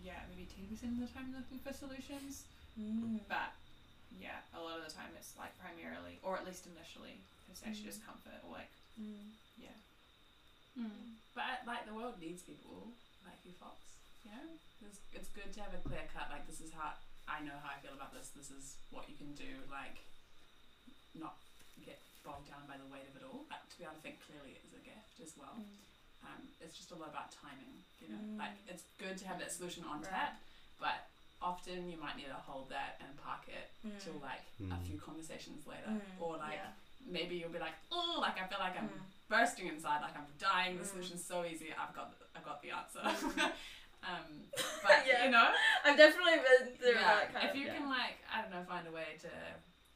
[0.03, 2.45] yeah, maybe ten percent of the time looking for solutions,
[2.77, 3.21] Mm.
[3.29, 3.57] but
[4.21, 7.17] yeah, a lot of the time it's like primarily, or at least initially,
[7.49, 7.93] it's actually Mm.
[7.95, 8.69] just comfort or like
[9.01, 9.33] Mm.
[9.57, 9.77] yeah.
[10.77, 11.17] Mm.
[11.35, 12.93] But like the world needs people
[13.27, 13.77] like you, Fox.
[14.25, 14.47] You know,
[14.87, 16.31] it's, it's good to have a clear cut.
[16.31, 16.95] Like this is how
[17.27, 18.31] I know how I feel about this.
[18.35, 19.51] This is what you can do.
[19.71, 19.99] Like,
[21.19, 21.35] not
[21.85, 23.47] get bogged down by the weight of it all.
[23.51, 25.59] Like, to be able to think clearly is a gift as well.
[26.27, 27.83] Um, it's just a lot about timing.
[28.03, 28.39] You know, Mm.
[28.39, 30.11] like it's good to have that solution on Right.
[30.11, 30.33] tap,
[30.79, 31.07] but
[31.43, 33.99] often you might need to hold that and park it Mm.
[34.03, 34.87] till like a Mm.
[34.87, 36.21] few conversations later, Mm.
[36.21, 36.73] or like yeah.
[37.05, 39.03] maybe you'll be like, oh, like I feel like I'm Mm.
[39.29, 40.77] Bursting inside, like I'm dying.
[40.79, 40.91] The Mm.
[40.91, 41.69] solution's so easy.
[41.75, 43.01] I've got, I've got the answer.
[43.03, 43.53] Mm.
[44.07, 44.47] um,
[44.83, 45.25] but Yeah.
[45.25, 45.51] you know,
[45.85, 47.57] I've definitely been through yeah, that kind if of.
[47.57, 47.75] you yeah.
[47.77, 49.31] can like, I don't know, find a way to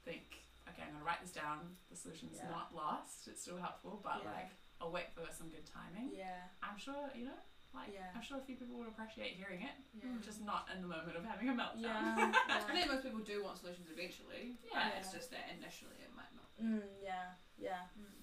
[0.04, 1.76] think, okay, I'm gonna write this down.
[1.90, 2.50] The solution's Yeah.
[2.50, 3.28] not lost.
[3.28, 4.30] It's still helpful, but Yeah.
[4.32, 6.10] like, I'll wait for some good timing.
[6.14, 6.48] Yeah.
[6.62, 7.38] I'm sure, you know,
[7.74, 8.10] like, Yeah.
[8.16, 10.18] I'm sure a few people would appreciate hearing it, Yeah.
[10.24, 11.78] just not in the moment of having a meltdown.
[11.78, 12.32] Yeah.
[12.48, 14.56] I think most people do want solutions eventually.
[14.64, 14.88] Yeah.
[14.90, 16.50] but it's just that initially it might not.
[16.58, 17.34] Mm, yeah.
[17.56, 17.86] Yeah.
[17.94, 18.16] Totally.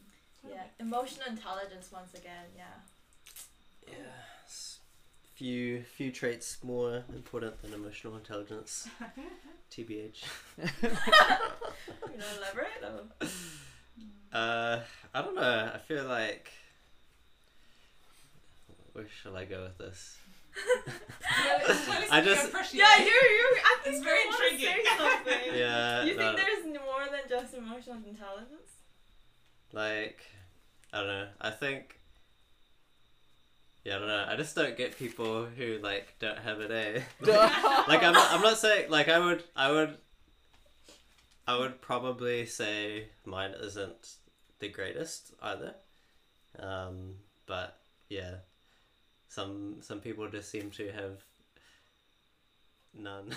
[0.47, 0.63] Yeah.
[0.79, 2.45] Emotional intelligence once again.
[2.55, 2.63] Yeah.
[3.87, 3.93] Yeah.
[4.45, 4.79] s-
[5.35, 8.87] Few few traits more important than emotional intelligence.
[9.71, 10.23] TBH.
[12.11, 12.83] You know, elaborate.
[12.83, 13.27] Or?
[14.33, 14.79] Uh,
[15.13, 15.71] I don't know.
[15.73, 16.51] I feel like.
[18.93, 20.17] Where shall I go with this?
[22.11, 23.05] I just- Yeah, you.
[23.05, 23.57] You.
[23.63, 24.85] I think It's very you wanna intriguing.
[24.97, 25.33] Something.
[25.59, 26.03] Yeah.
[26.03, 28.76] You no, think there's more than just emotional intelligence?
[29.73, 30.21] Like,
[30.93, 31.27] I don't know.
[31.41, 31.99] I think.
[33.83, 34.25] Yeah, I don't know.
[34.27, 37.03] I just don't get people who like don't have an A.
[37.21, 39.97] like I'm not, I'm not saying like I would I would
[41.47, 44.15] I would probably say mine isn't
[44.59, 45.75] the greatest either.
[46.59, 47.77] Um, but
[48.09, 48.35] yeah,
[49.29, 51.23] some some people just seem to have
[52.99, 53.29] none.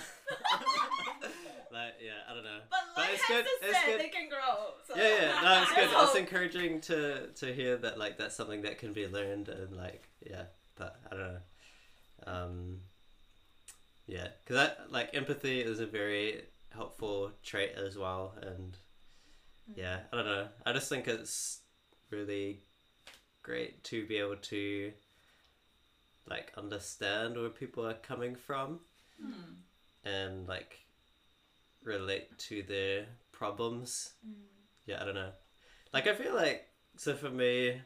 [1.71, 2.59] like yeah, I don't know.
[2.69, 3.99] But But like it's good- it's say good.
[4.01, 4.73] they can grow.
[4.87, 4.95] So.
[4.95, 5.89] Yeah, yeah, no, it's good.
[5.91, 10.07] It's encouraging to to hear that like that's something that can be learned and like
[10.27, 10.43] yeah,
[10.75, 11.37] but I don't know.
[12.27, 12.77] Um,
[14.07, 18.77] yeah, because that like empathy is a very helpful trait as well, and
[19.75, 20.47] yeah, I don't know.
[20.65, 21.61] I just think it's
[22.09, 22.63] really
[23.43, 24.91] great to be able to
[26.29, 28.79] like understand where people are coming from
[30.03, 30.85] And like
[31.83, 34.33] relate to their problems Mm.
[34.85, 35.31] yeah i don't know
[35.93, 37.81] like i feel like so for me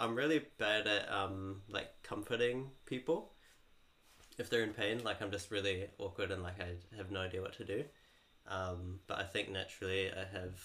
[0.00, 3.32] i'm really bad at um like comforting people
[4.38, 7.40] if they're in pain like i'm just really awkward and like i have no idea
[7.40, 7.84] what to do
[8.48, 10.60] um but i think naturally i have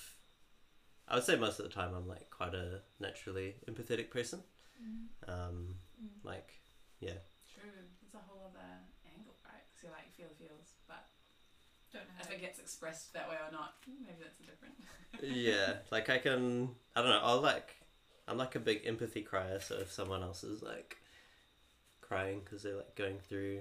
[1.08, 4.42] i would say most of the time i'm like quite a naturally empathetic person
[4.80, 5.08] Mm.
[5.28, 6.10] um Mm.
[6.24, 6.54] like
[7.48, 7.82] True.
[8.04, 8.70] It's a whole other
[9.06, 9.64] angle, right?
[9.66, 11.10] Because you're like feel the feels, but
[11.98, 12.24] Don't know.
[12.24, 14.76] if it gets expressed that way or not, hmm, maybe that's a different.
[15.24, 17.76] yeah like i can i don't know i'll like
[18.28, 20.98] i'm like a big empathy crier so if someone else is like
[22.02, 23.60] crying because they're like going through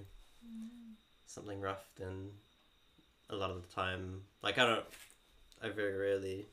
[1.27, 2.29] something rough then
[3.31, 4.85] a lot of the time like i don't
[5.62, 6.46] i very rarely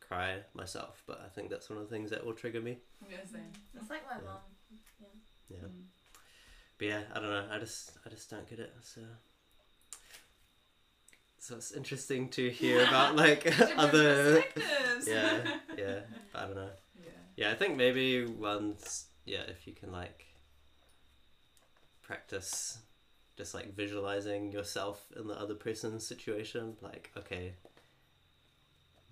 [0.00, 3.18] cry myself but i think that's one of the things that will trigger me Yeah,
[3.30, 3.42] same.
[3.78, 4.24] It's like my Yeah.
[4.24, 4.40] mom.
[5.50, 5.84] yeah Mm.
[6.78, 9.00] but yeah i don't know i just i just don't get it so
[11.46, 13.46] so it's interesting to hear about like
[13.78, 15.06] other perspectives.
[15.08, 15.38] yeah
[15.78, 16.00] yeah
[16.32, 16.70] but i don't know
[17.04, 17.10] yeah.
[17.36, 20.26] Yeah, I think maybe once, yeah, if you can like
[22.02, 22.78] practice
[23.36, 27.52] just like visualizing yourself in the other person's situation, like, okay,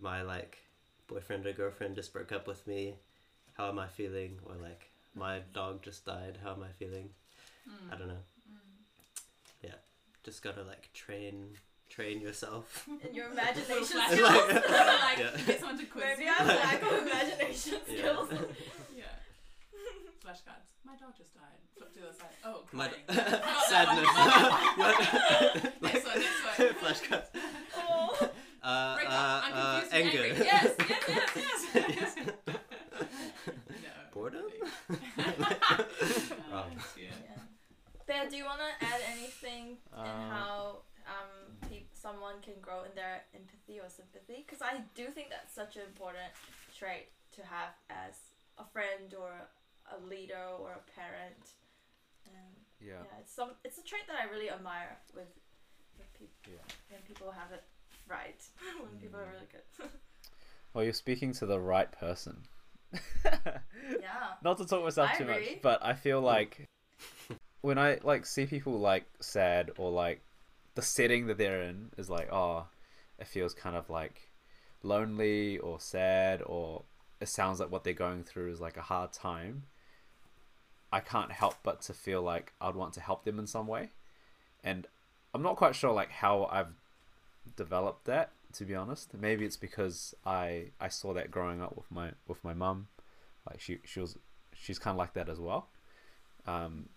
[0.00, 0.58] my like
[1.06, 2.94] boyfriend or girlfriend just broke up with me,
[3.58, 4.38] how am I feeling?
[4.46, 7.10] Or like, my dog just died, how am I feeling?
[7.68, 7.94] Mm.
[7.94, 8.14] I don't know.
[8.14, 9.74] Mm.
[10.24, 11.50] Just gotta like train
[11.94, 12.88] train yourself.
[13.06, 14.20] In your imagination skills.
[14.20, 15.30] like, like yeah.
[15.46, 16.30] get someone to quiz Maybe.
[16.36, 18.28] I'm lack of imagination skills.
[18.32, 18.38] Yeah.
[18.96, 19.04] yeah.
[20.24, 20.66] Flashcards.
[20.84, 21.60] My dog just died.
[21.76, 22.34] Flip to the side.
[22.44, 22.72] Oh, crying.
[22.72, 22.94] My d-
[23.68, 24.08] Sadness.
[25.82, 26.68] next one, next one.
[26.82, 27.28] Flashcards.
[27.76, 28.30] Oh.
[28.62, 30.26] Uh, uh, I'm uh, anger.
[30.26, 32.16] Yes, yes, yes, yes.
[32.16, 32.16] yes.
[34.12, 34.42] Boredom?
[34.90, 36.64] oh,
[36.96, 37.10] yeah.
[38.06, 40.76] Bear, do you want to add anything uh, in um, how
[41.06, 41.43] um,
[42.04, 42.32] yeah.
[42.42, 46.32] can grow in their empathy or sympathy because I do think that's such an important
[46.76, 48.14] trait to have as
[48.58, 49.32] a friend or
[49.90, 51.54] a leader or a parent.
[52.26, 53.00] And Yeah.
[53.04, 55.28] yeah, it's some it's a trait that I really admire with
[55.98, 56.60] with people Yeah.
[56.90, 57.64] when people have it
[58.08, 58.42] right
[58.80, 59.90] when people are really good.
[60.74, 62.42] Well, you're speaking to the right person.
[62.92, 64.34] yeah.
[64.42, 66.68] Not to talk myself I too much, but I feel like
[67.60, 70.20] when I like see people like sad or like
[70.74, 72.66] the setting that they're in is like, oh,
[73.18, 74.30] it feels kind of like
[74.82, 76.82] lonely or sad or
[77.20, 79.64] it sounds like what they're going through is like a hard time.
[80.92, 83.90] I can't help but to feel like I'd want to help them in some way.
[84.62, 84.86] And
[85.32, 86.74] I'm not quite sure like how I've
[87.56, 89.14] developed that to be honest.
[89.14, 92.88] Maybe it's because I I saw that growing up with my with my mum.
[93.48, 94.16] Like she she was
[94.54, 95.68] she's kind of like that as well.
[96.46, 96.88] Um,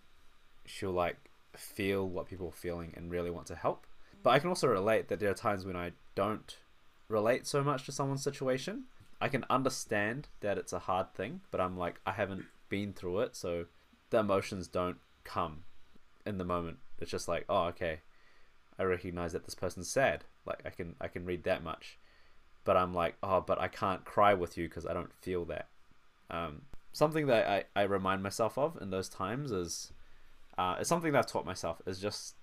[0.65, 1.17] she'll like
[1.59, 3.85] feel what people are feeling and really want to help.
[4.23, 6.57] But I can also relate that there are times when I don't
[7.07, 8.85] relate so much to someone's situation.
[9.19, 13.21] I can understand that it's a hard thing, but I'm like I haven't been through
[13.21, 13.65] it, so
[14.09, 15.63] the emotions don't come
[16.25, 16.77] in the moment.
[16.99, 18.01] It's just like, oh, okay,
[18.77, 20.25] I recognize that this person's sad.
[20.45, 21.97] Like I can I can read that much,
[22.63, 25.67] but I'm like, oh, but I can't cry with you because I don't feel that.
[26.29, 29.93] Um, something that I, I remind myself of in those times is,
[30.57, 32.35] uh, it's something that I've taught myself is just,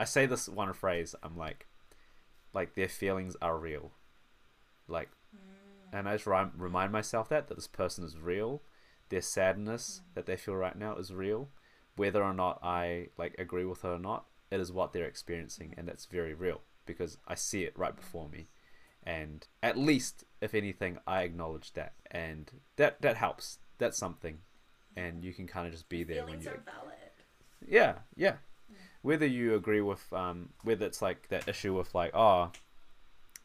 [0.00, 1.14] I say this one phrase.
[1.22, 1.66] I'm like,
[2.52, 3.92] like their feelings are real,
[4.88, 5.98] like, mm.
[5.98, 8.62] and I just rem- remind myself that that this person is real,
[9.08, 10.14] their sadness mm.
[10.14, 11.48] that they feel right now is real,
[11.96, 14.26] whether or not I like agree with her or not.
[14.50, 15.78] It is what they're experiencing, mm.
[15.78, 18.48] and it's very real because I see it right before me.
[19.06, 23.58] And at least if anything i acknowledge that and that that helps.
[23.78, 24.38] That's something.
[24.96, 26.93] And you can kind of just be there when you are valid.
[27.68, 28.34] Yeah yeah.
[29.02, 32.50] Whether you agree with um whether it's like that issue with like oh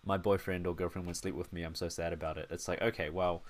[0.06, 2.48] my boyfriend or girlfriend won't sleep with me i'm so sad about it.
[2.50, 3.44] It's like okay well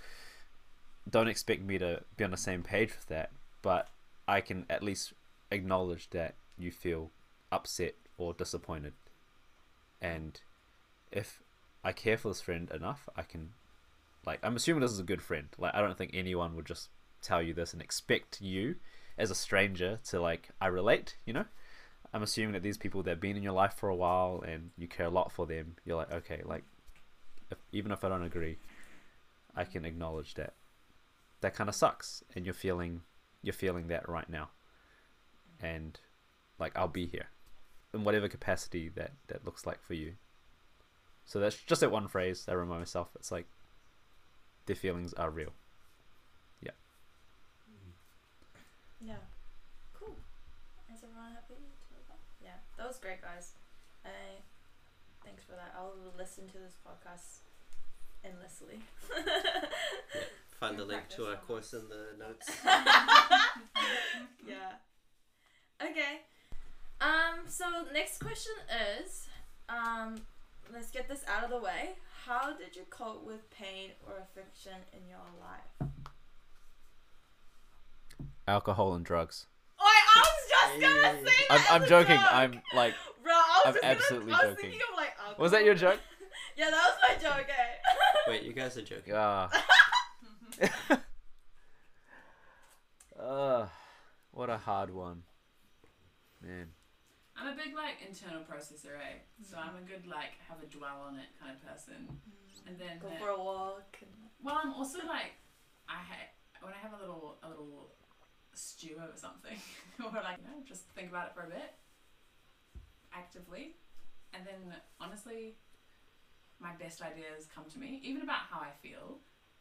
[1.09, 3.87] don't expect me to be on the same page with that but
[4.27, 5.13] i can at least
[5.51, 7.09] acknowledge that you feel
[7.51, 8.93] upset or disappointed.
[10.01, 10.39] And
[11.11, 11.41] if
[11.83, 13.51] I care for this friend enough, I can,
[14.25, 15.47] like, I'm assuming this is a good friend.
[15.57, 16.89] Like, I don't think anyone would just
[17.21, 18.75] tell you this and expect you,
[19.19, 21.15] as a stranger, to like, I relate.
[21.25, 21.45] You know,
[22.13, 24.87] I'm assuming that these people they've been in your life for a while and you
[24.87, 26.63] care a lot for them, you're like, okay, like,
[27.51, 28.57] if, even if I don't agree,
[29.55, 30.53] I can acknowledge that.
[31.41, 33.01] That kind of sucks, and you're feeling,
[33.43, 34.49] you're feeling that right now,
[35.61, 35.99] and
[36.59, 37.27] like, I'll be here,
[37.93, 40.13] in whatever capacity that that looks like for you.
[41.25, 43.09] So that's just that one phrase I remind myself.
[43.15, 43.45] It's like
[44.65, 45.53] their feelings are real.
[49.01, 49.23] Yeah.
[49.93, 50.15] Cool.
[50.93, 51.55] Is everyone happy
[51.91, 52.19] with that?
[52.43, 52.59] Yeah.
[52.77, 53.53] That was great, guys.
[54.05, 54.41] I
[55.23, 55.73] thanks for that.
[55.77, 57.39] I'll listen to this podcast
[58.23, 58.79] endlessly.
[60.59, 62.51] Find the link to our on course in the notes.
[64.45, 64.73] yeah.
[65.81, 66.21] Okay.
[66.99, 67.47] Um.
[67.47, 68.53] So next question
[68.99, 69.27] is,
[69.69, 70.15] um,
[70.73, 71.91] let's get this out of the way.
[72.25, 75.88] How did you cope with pain or affliction in your life?
[78.49, 79.45] Alcohol and drugs.
[79.79, 81.67] Oh, I was just gonna say I'm, that.
[81.71, 82.17] I'm a joking.
[82.17, 82.33] joke.
[82.33, 84.55] I'm like, Bro, I was I'm just gonna- absolutely I was joking.
[84.71, 85.43] thinking of like alcohol.
[85.43, 85.99] was that your joke?
[86.57, 87.47] Yeah, that was my joke.
[87.47, 88.27] Eh?
[88.31, 89.13] Wait, you guys are joking.
[89.15, 89.49] Ah.
[93.17, 93.67] uh,
[94.31, 95.23] what a hard one,
[96.41, 96.67] man.
[97.37, 99.19] I'm a big like internal processor, eh?
[99.41, 102.09] So I'm a good like have a dwell on it kind of person.
[102.67, 103.95] And then Go for a walk.
[104.01, 104.11] And...
[104.43, 105.39] well, I'm also like
[105.87, 107.91] I ha- when I have a little a little
[108.59, 109.57] stew over something,
[110.03, 111.73] or like you know just think about it for a bit,
[113.13, 113.75] actively,
[114.33, 115.55] and then honestly,
[116.59, 119.19] my best ideas come to me, even about how I feel.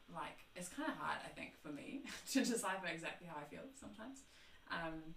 [0.09, 3.69] Like it's kind of hard, I think, for me to decipher exactly how I feel
[3.79, 4.25] sometimes.
[4.73, 5.15] Um,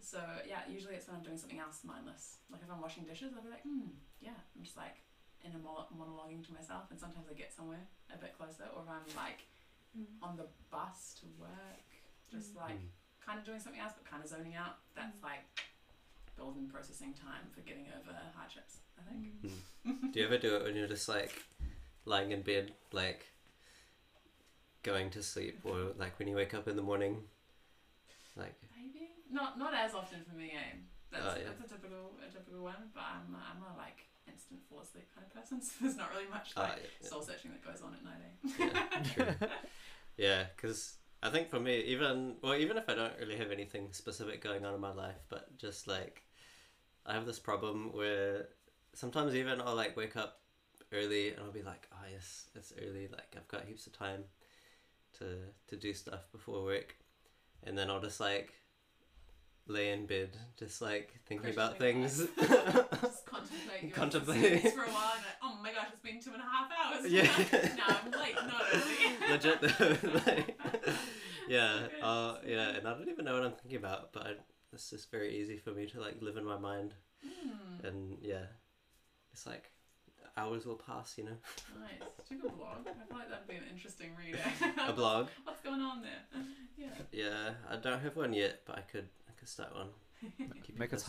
[0.00, 0.18] so
[0.48, 2.40] yeah, usually it's when I'm doing something else mindless.
[2.50, 4.40] Like if I'm washing dishes, I'll be like, hmm, yeah.
[4.56, 5.04] I'm just like
[5.44, 8.64] in a mo- monologuing to myself, and sometimes I get somewhere a bit closer.
[8.72, 9.44] Or if I'm like
[10.24, 11.88] on the bus to work,
[12.32, 12.80] just like
[13.24, 14.78] kind of doing something else, but kind of zoning out.
[14.96, 15.44] That's like
[16.38, 18.78] golden processing time for getting over hardships.
[18.98, 20.12] I think.
[20.12, 21.32] Do you ever do it when you're just like
[22.04, 23.26] lying in bed, like
[24.82, 27.16] going to sleep, or like when you wake up in the morning?
[28.36, 30.52] Like, Maybe not not as often for me.
[30.54, 30.76] Eh?
[31.12, 31.48] That's, Oh, yeah.
[31.48, 32.90] that's a typical a typical one.
[32.94, 35.60] But I'm a, I'm a like instant fall asleep kind of person.
[35.62, 37.08] So there's not really much ah, like yeah, yeah.
[37.08, 38.22] soul searching that goes on at night.
[38.24, 38.80] Eh?
[39.18, 39.48] yeah, true.
[40.16, 43.92] yeah, because I think for me, even well, even if I don't really have anything
[43.92, 46.22] specific going on in my life, but just like
[47.04, 48.48] I have this problem where
[48.94, 50.40] sometimes even I'll like wake up
[50.92, 53.08] early and I'll be like, oh yes, it's early.
[53.08, 54.24] Like I've got heaps of time
[55.18, 55.36] to
[55.68, 56.96] to do stuff before work,
[57.64, 58.54] and then I'll just like
[59.70, 62.18] lay in bed, just like thinking about things.
[63.00, 65.12] Just contemplate existence for a while.
[65.14, 67.10] And like, oh my gosh, it's been two and a half hours.
[67.10, 67.22] Yeah.
[67.76, 69.30] now I'm late, not early.
[69.30, 70.58] Legit though, like,
[71.52, 74.30] yeah, So uh, yeah, and I don't even know what I'm thinking about, but I,
[74.72, 78.46] it's just very easy for me to like live in my mind, Hmm, and yeah,
[79.32, 79.70] it's like
[80.36, 81.36] hours will pass, you know.
[81.80, 82.08] nice.
[82.28, 82.78] Do you have a blog?
[82.86, 84.38] I feel like that'd be an interesting read.
[84.88, 85.28] A blog.
[85.44, 86.42] What's going on there?
[86.78, 86.88] Yeah.
[87.12, 89.88] Yeah, I don't have one yet, but I could I could start one.
[90.62, 91.06] Keep you Make a posted.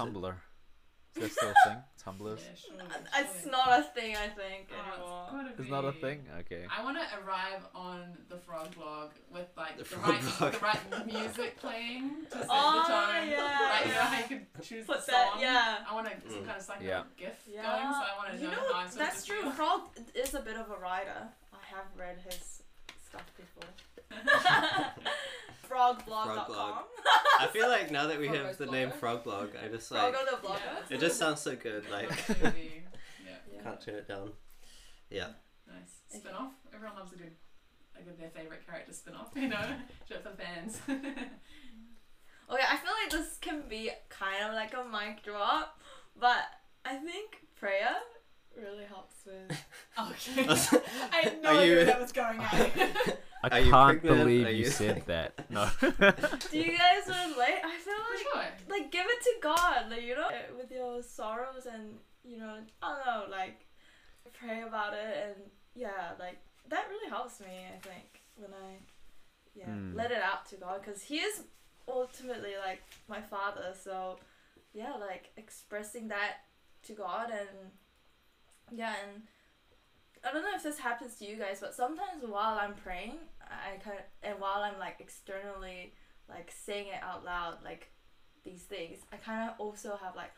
[1.15, 1.23] Tumblr.
[1.23, 1.83] Is that still a thing?
[2.03, 2.39] Tumblrs?
[2.39, 3.01] Yeah, sure.
[3.19, 5.27] It's not a thing, I think, Oh, it's anymore.
[5.31, 6.25] gotta It's not a thing?
[6.39, 6.65] Okay.
[6.75, 11.05] I want to arrive on the frog blog with like The the, right, the right
[11.05, 13.29] music playing to set Oh, the tone.
[13.29, 13.69] yeah.
[13.69, 15.41] Right, you know how you could choose Put the that, song.
[15.41, 15.77] yeah.
[15.89, 16.45] I want to some Mm.
[16.47, 17.03] kind of psychedelic Yeah.
[17.17, 17.61] gif Yeah.
[17.61, 19.41] going, so I want to you know, know, I'm that's true.
[19.41, 19.51] feel.
[19.51, 19.81] Frog
[20.15, 21.27] is a bit of a writer.
[21.53, 22.63] I have read his
[23.05, 23.69] stuff before.
[25.71, 26.27] Frogblog.com.
[26.47, 26.77] Frogblog.
[27.39, 28.95] I feel like now that we have Froggo's the name blogger.
[28.95, 30.59] Frog Blog, I just like Froggo the blogger.
[30.89, 30.95] Yeah.
[30.97, 31.89] it just sounds so good.
[31.89, 32.83] Like Absolutely.
[33.25, 33.61] yeah, Yeah.
[33.63, 34.31] can't turn it down.
[35.09, 35.27] Yeah.
[35.67, 36.01] nice.
[36.19, 36.51] Spin off.
[36.73, 37.31] Everyone loves a good,
[37.99, 39.29] a good their favorite character spin off.
[39.35, 39.65] You know,
[40.09, 40.79] just for fans.
[40.87, 45.79] Okay, I feel like this can be kind of like a mic drop,
[46.19, 46.43] but
[46.83, 47.95] I think prayer
[48.57, 49.57] really helps with.
[49.99, 50.47] okay.
[51.13, 52.47] I had no Are idea you- that was going on.
[53.43, 54.19] I Are you can't pregnant?
[54.19, 55.49] believe Are you, you- said that.
[55.49, 55.67] No.
[55.79, 57.61] Do you guys relate?
[57.63, 58.43] I feel like sure.
[58.69, 62.95] like give it to God, like you know, with your sorrows and you know, I
[62.95, 63.65] don't know, like
[64.33, 65.35] pray about it and
[65.73, 66.37] yeah, like
[66.69, 67.47] that really helps me.
[67.75, 68.75] I think when I
[69.55, 69.95] yeah Mm.
[69.95, 71.41] let it out to God because He is
[71.87, 73.73] ultimately like my Father.
[73.83, 74.19] So
[74.73, 76.41] yeah, like expressing that
[76.83, 77.49] to God and
[78.71, 79.23] yeah, and
[80.23, 83.77] I don't know if this happens to you guys, but sometimes while I'm praying, I
[83.83, 85.93] kind of and while I'm like externally
[86.29, 87.91] like saying it out loud, like
[88.43, 90.31] these things, I kind of also have like,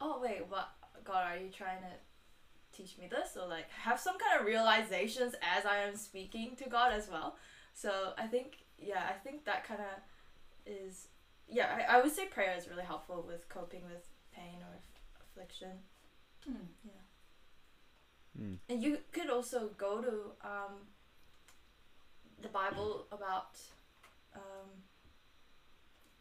[0.00, 0.68] oh wait, what
[1.04, 5.34] God are you trying to teach me this or like have some kind of realizations
[5.42, 7.36] as I am speaking to God as well.
[7.74, 11.08] So I think yeah, I think that kind of is
[11.48, 11.84] yeah.
[11.88, 15.70] I, I would say prayer is really helpful with coping with pain or aff- affliction.
[16.44, 16.66] Hmm.
[18.38, 18.58] Mm.
[18.68, 20.86] And you could also go to um,
[22.40, 23.58] the Bible about
[24.34, 24.70] um,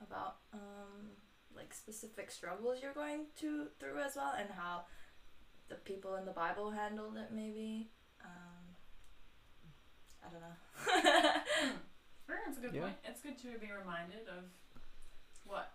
[0.01, 1.11] about um,
[1.55, 4.83] like specific struggles you're going to through as well, and how
[5.69, 7.31] the people in the Bible handled it.
[7.33, 7.89] Maybe
[8.23, 8.75] um,
[10.25, 11.41] I don't know.
[12.29, 12.35] Hmm.
[12.45, 12.81] That's a good Yeah.
[12.81, 12.95] point.
[13.03, 14.43] It's good to be reminded of
[15.45, 15.71] what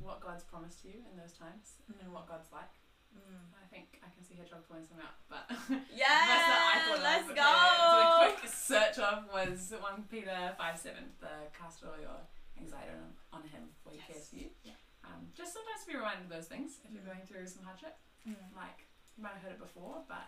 [0.00, 2.70] what God's promised you in those times and what God's like.
[3.14, 3.46] Mm.
[3.54, 5.46] I think I can see Hedgehog pulling some out, but
[5.94, 7.36] Yeah, That's what I thought let's of.
[7.38, 7.46] go.
[7.46, 12.18] Okay, So a quick search of was 1 Peter 5 7, the cast all your
[12.58, 14.06] anxiety on, on him for he Yes.
[14.10, 14.48] cares for you.
[14.62, 14.78] Yeah.
[15.04, 17.12] Um, just sometimes to be reminded of those things if you're Mm.
[17.14, 17.96] going through some hardship.
[18.26, 18.34] Mm.
[18.56, 20.26] Like, you might have heard it before, but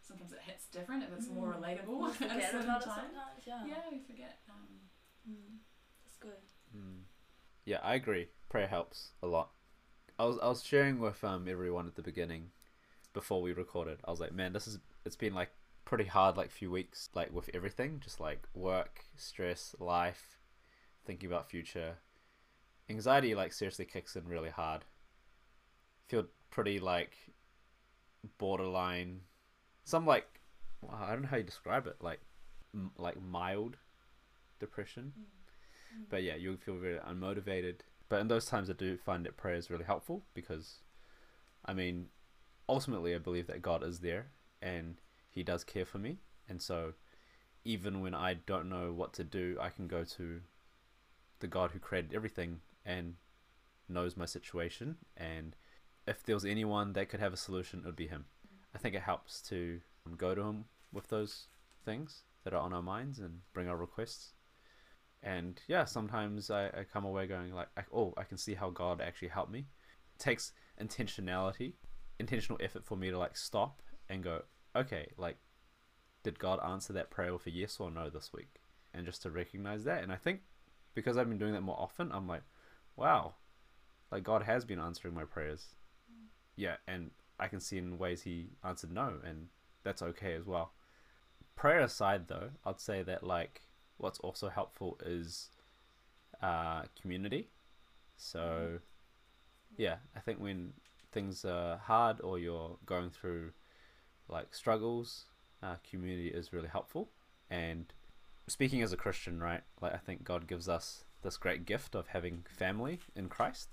[0.00, 1.58] sometimes it hits different if it's more Mm.
[1.60, 3.10] relatable You at a certain about it time.
[3.12, 3.42] sometimes.
[3.46, 3.64] Yeah.
[3.66, 4.40] Yeah, we forget.
[4.48, 4.88] Um,
[5.28, 5.58] Mm.
[6.04, 6.40] That's good.
[6.76, 7.02] Mm.
[7.64, 8.28] Yeah, I agree.
[8.48, 9.50] Prayer helps a lot.
[10.22, 12.52] I was I was sharing with um everyone at the beginning
[13.12, 13.98] before we recorded.
[14.04, 15.50] I was like, man, this is it's been like
[15.84, 20.38] pretty hard like few weeks like with everything, just like work, stress, life,
[21.04, 21.96] thinking about future.
[22.88, 24.84] Anxiety like seriously kicks in really hard.
[26.06, 27.16] Feel pretty like
[28.38, 29.22] borderline
[29.82, 30.40] some like
[30.88, 32.20] I don't know how you describe it, like
[32.72, 33.76] m- like mild
[34.60, 35.14] depression.
[35.18, 36.04] Mm.
[36.08, 37.80] But yeah, you'll feel very unmotivated.
[38.12, 40.80] But in those times, I do find that prayer is really helpful because,
[41.64, 42.08] I mean,
[42.68, 44.26] ultimately, I believe that God is there
[44.60, 44.96] and
[45.30, 46.18] He does care for me.
[46.46, 46.92] And so,
[47.64, 50.42] even when I don't know what to do, I can go to
[51.40, 53.14] the God who created everything and
[53.88, 54.96] knows my situation.
[55.16, 55.56] And
[56.06, 58.26] if there was anyone that could have a solution, it would be Him.
[58.74, 59.80] I think it helps to
[60.18, 61.46] go to Him with those
[61.82, 64.34] things that are on our minds and bring our requests
[65.22, 69.00] and yeah sometimes I, I come away going like oh i can see how god
[69.00, 69.60] actually helped me.
[69.60, 71.74] It takes intentionality
[72.18, 74.42] intentional effort for me to like stop and go
[74.76, 75.36] okay like
[76.22, 78.60] did god answer that prayer with a yes or no this week?
[78.94, 80.02] And just to recognize that.
[80.02, 80.40] And i think
[80.94, 82.42] because i've been doing that more often i'm like
[82.96, 83.34] wow
[84.10, 85.74] like god has been answering my prayers.
[86.56, 89.48] Yeah and i can see in ways he answered no and
[89.84, 90.72] that's okay as well.
[91.56, 93.62] Prayer aside though i'd say that like
[94.02, 95.50] what's also helpful is
[96.42, 97.48] uh, community.
[98.16, 98.78] So,
[99.76, 100.72] yeah, I think when
[101.12, 103.52] things are hard or you're going through
[104.28, 105.24] like struggles,
[105.62, 107.10] uh, community is really helpful.
[107.50, 107.92] And
[108.46, 109.62] speaking as a Christian, right?
[109.80, 113.68] Like I think God gives us this great gift of having family in Christ,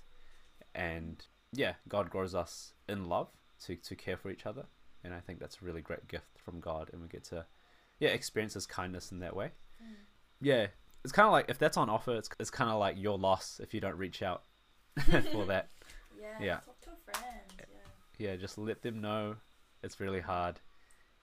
[0.74, 3.28] and yeah, God grows us in love
[3.64, 4.66] to to care for each other,
[5.02, 7.46] and I think that's a really great gift from God, and we get to
[7.98, 9.50] yeah experience His kindness in that way.
[9.82, 9.94] Mm.
[10.40, 10.68] Yeah,
[11.04, 13.60] it's kind of like if that's on offer, it's it's kind of like your loss
[13.62, 14.42] if you don't reach out
[15.32, 15.68] for that.
[16.20, 16.36] Yeah.
[16.38, 16.54] Yeah.
[16.66, 17.40] Talk to a friend.
[17.58, 18.28] Yeah.
[18.30, 19.36] Yeah, just let them know
[19.82, 20.60] it's really hard,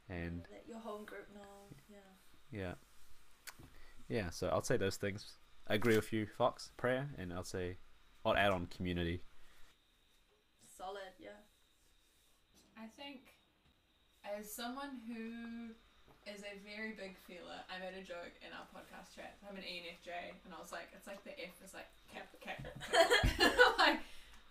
[0.09, 1.76] and Let your home group know.
[1.88, 1.97] Yeah.
[2.51, 2.74] Yeah.
[4.09, 5.38] Yeah, so I'll say those things.
[5.68, 7.78] I agree with you, Fox, prayer, and I'll say
[8.26, 9.22] I'll add on community.
[10.78, 11.13] Solid.
[11.20, 11.30] Yeah.
[12.76, 13.20] I think
[14.24, 15.74] as someone who
[16.28, 19.39] is a very big feeler, I made a joke in our podcast chat.
[19.47, 20.11] I'm an E ENFJ,
[20.43, 23.51] and I was like, it's like the F is like cap, cap, cap.
[23.80, 23.99] like,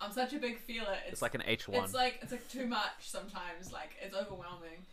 [0.00, 0.96] I'm such a big feeler.
[1.08, 1.84] It's, like an H1.
[1.84, 3.72] It's like it's like too much sometimes.
[3.72, 4.84] Like it's overwhelming,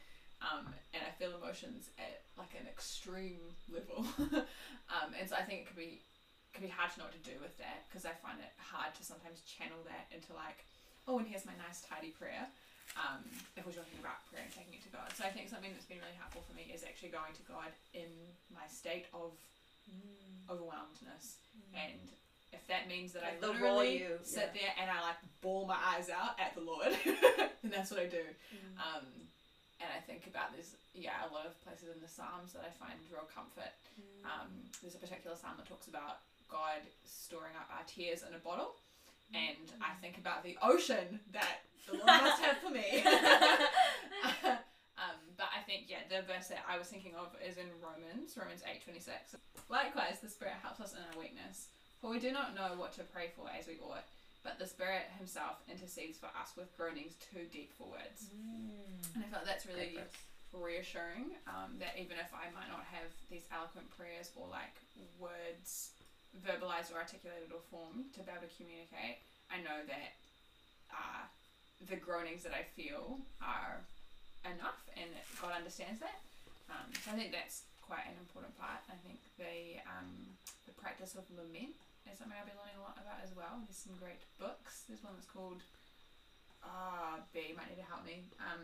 [0.44, 4.04] um, and I feel emotions at like an extreme level.
[4.92, 6.04] um, and so I think it could be
[6.52, 8.94] could be hard to know what to do with that because I find it hard
[9.00, 10.68] to sometimes channel that into like,
[11.08, 12.48] oh, and here's my nice tidy prayer.
[12.94, 13.26] Um,
[13.58, 15.90] if we're talking about prayer and taking it to God, so I think something that's
[15.90, 18.10] been really helpful for me is actually going to God in
[18.54, 19.32] my state of
[19.84, 20.48] Mm.
[20.48, 21.44] overwhelmedness
[21.76, 22.00] and
[22.54, 24.62] if that means that Like I literally you, sit yeah.
[24.62, 28.06] there and I like bawl my eyes out at the Lord, then that's what I
[28.08, 28.24] do.
[28.56, 28.80] Mm.
[28.80, 29.06] Um,
[29.82, 32.72] and I think about this, yeah, a lot of places in the Psalms that I
[32.80, 33.76] find real comfort.
[34.00, 34.24] Mm.
[34.24, 34.50] Um,
[34.82, 38.76] there's a particular psalm that talks about God storing up our tears in a bottle,
[39.34, 43.04] and I think about the ocean that the Lord must have for me.
[45.00, 48.38] um, but I think yeah, the verse that I was thinking of is in Romans,
[48.38, 49.36] Romans eight twenty six.
[49.70, 51.68] Likewise, the Spirit helps us in our weakness,
[52.00, 54.06] for we do not know what to pray for as we ought,
[54.44, 58.32] but the Spirit Himself intercedes for us with groanings too deep for words.
[58.32, 59.16] Mm.
[59.16, 60.00] And I felt that's really
[60.54, 64.78] reassuring um, that even if I might not have these eloquent prayers or like
[65.18, 65.98] words
[66.46, 70.14] verbalized or articulated or formed to be able to communicate, I know that
[70.94, 71.26] uh,
[71.82, 73.82] the groanings that I feel are
[74.46, 76.20] enough and that God understands that.
[76.70, 78.80] Um, so I think that's quite an important part.
[78.88, 80.10] I think the um,
[80.66, 81.76] the practice of lament
[82.08, 83.60] is something I've been learning a lot about as well.
[83.68, 84.88] There's some great books.
[84.88, 85.62] There's one that's called
[86.64, 87.52] Ah B.
[87.52, 88.24] You might need to help me.
[88.40, 88.64] Um,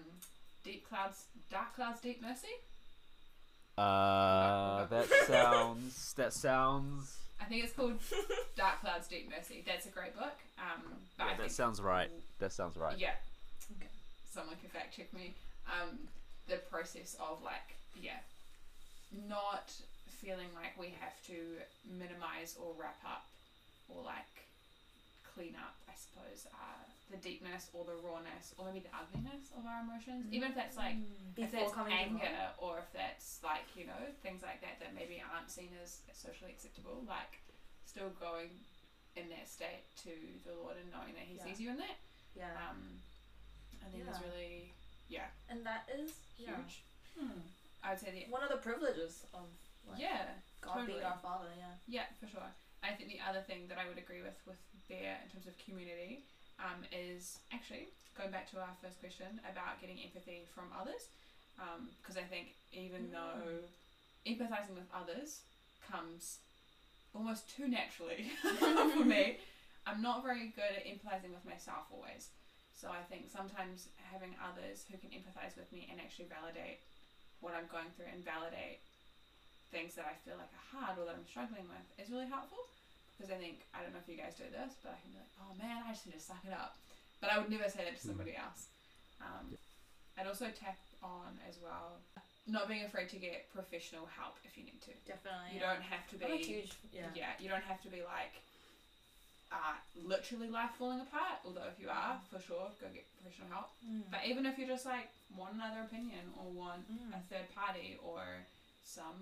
[0.63, 2.55] Deep Clouds, Dark Clouds, Deep Mercy.
[3.77, 6.13] Uh, that sounds.
[6.15, 7.15] That sounds.
[7.39, 7.95] I think it's called
[8.69, 9.63] Dark Clouds, Deep Mercy.
[9.65, 10.37] That's a great book.
[10.61, 12.09] Um, but I Yeah, that think sounds right.
[12.37, 12.93] That sounds right.
[12.97, 13.17] Yeah.
[13.81, 13.89] Okay.
[14.29, 15.33] Someone can fact check me.
[15.65, 15.97] Um,
[16.47, 18.21] the process of like, yeah,
[19.27, 19.73] not
[20.21, 21.33] feeling like we have to
[21.97, 23.25] minimize or wrap up
[23.89, 24.45] or like
[25.33, 29.65] clean up, I suppose, uh, the deepness or the rawness or maybe the ugliness of
[29.65, 30.29] our emotions.
[30.29, 31.33] Even if that's like Mm.
[31.41, 34.93] if before that's coming anger or if that's like you know things like that that
[34.93, 37.41] maybe aren't seen as socially acceptable like
[37.89, 38.49] still going
[39.17, 40.13] in that state to
[40.45, 41.45] the lord and knowing that he Yeah.
[41.49, 41.97] sees you in that
[42.37, 42.53] Yeah.
[42.69, 43.01] um
[43.81, 44.21] i think is Yeah.
[44.29, 44.73] really
[45.09, 46.83] yeah and that is yeah, huge
[47.17, 47.41] Hmm.
[47.83, 49.45] i would say that one of the privileges of
[49.89, 51.03] like, yeah God being totally.
[51.03, 51.47] our Father.
[51.57, 51.73] Yeah.
[51.87, 52.51] Yeah, for sure.
[52.83, 54.59] I think the other thing that I would agree with with
[54.91, 56.25] Bear in terms of community
[56.59, 57.87] um, is actually
[58.17, 61.07] going back to our first question about getting empathy from others,
[62.03, 63.11] because I think even Mm.
[63.15, 63.63] though
[64.27, 65.41] empathizing with others
[65.89, 66.39] comes
[67.15, 68.31] almost too naturally
[68.95, 69.37] for me,
[69.85, 72.29] I'm not very good at empathizing with myself always.
[72.77, 76.79] So I think sometimes having others who can empathize with me and actually validate
[77.43, 78.79] what I'm going through and validate
[79.71, 82.63] things that I feel like are hard or that I'm struggling with is really helpful.
[83.15, 85.19] Because I think I don't know if you guys do this, but I can be
[85.19, 86.79] like, oh man, I just need to suck it up.
[87.19, 88.71] But I would never say that to somebody else.
[89.19, 89.59] Um,
[90.15, 91.99] I'd also tap on as well,
[92.49, 94.93] not being afraid to get professional help if you need to.
[95.05, 95.55] Definitely.
[95.55, 95.73] You yeah.
[95.73, 96.71] don't have to be I'm a huge.
[96.93, 97.09] Yeah.
[97.15, 98.33] yeah, you don't have to be like
[99.51, 101.41] uh, literally life falling apart.
[101.45, 103.69] Although if you are, for sure, go get professional help.
[103.85, 104.03] Mm.
[104.11, 107.13] But even if you just like want another opinion or want Mm.
[107.13, 108.21] a third party or
[108.85, 109.21] some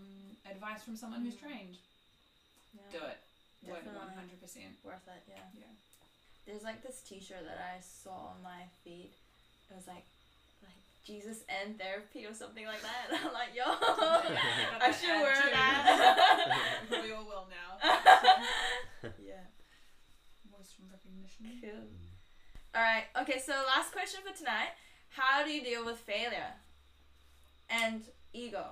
[0.49, 1.43] advice from someone who's Mm.
[1.47, 1.75] trained,
[2.73, 2.99] yeah.
[2.99, 3.19] do it.
[3.65, 3.99] Definitely.
[3.99, 4.73] one hundred percent.
[4.83, 5.23] Worth it.
[5.27, 5.43] Yeah.
[5.57, 5.73] Yeah.
[6.45, 9.11] There's like this T-shirt that I saw on my feed.
[9.69, 10.05] It was like, like
[11.07, 13.07] Jesus and therapy or something like that.
[13.09, 16.59] And I'm like, yo, I should wear that.
[16.91, 17.87] we all will now.
[19.25, 19.47] yeah.
[20.51, 21.61] Voice from recognition.
[21.61, 21.87] Cool.
[22.75, 23.05] All right.
[23.21, 23.39] Okay.
[23.39, 24.75] So last question for tonight:
[25.09, 26.53] How do you deal with failure
[27.69, 28.01] and
[28.33, 28.65] ego?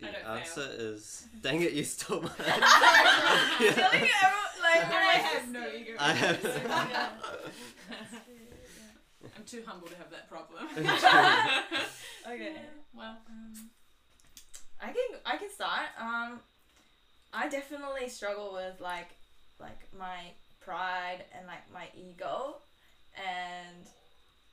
[0.00, 0.32] The I don't fail.
[0.36, 2.30] answer is dang it, you stole mine.
[2.38, 5.92] I feel like everyone, like I have no ego.
[5.98, 6.38] I have.
[9.22, 9.28] Yeah.
[9.36, 10.68] I'm too humble to have that problem.
[12.28, 12.56] Okay.
[12.94, 13.70] Well, Um,
[14.80, 15.88] I can I can start.
[15.98, 16.40] Um,
[17.32, 19.08] I definitely struggle with like
[19.58, 22.56] like my pride and like my ego,
[23.16, 23.86] and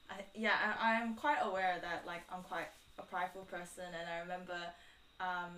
[0.09, 4.19] I yeah I, I'm quite aware that like I'm quite a prideful person, and I
[4.19, 4.57] remember,
[5.19, 5.51] um,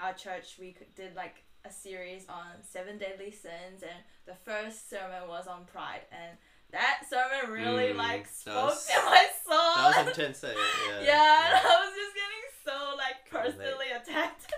[0.00, 5.28] our church we did like a series on seven deadly sins, and the first sermon
[5.28, 6.36] was on pride, and
[6.76, 9.92] that sermon really Mm, like spoke was- to my soul.
[9.92, 10.44] That was intense.
[10.44, 10.52] eh?
[10.54, 11.00] Yeah.
[11.00, 14.52] Yeah, and I was just getting so like personally attacked.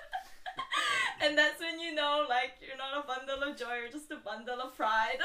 [1.23, 4.17] and that's when you know like you're not a bundle of joy, you're just a
[4.17, 5.19] bundle of pride.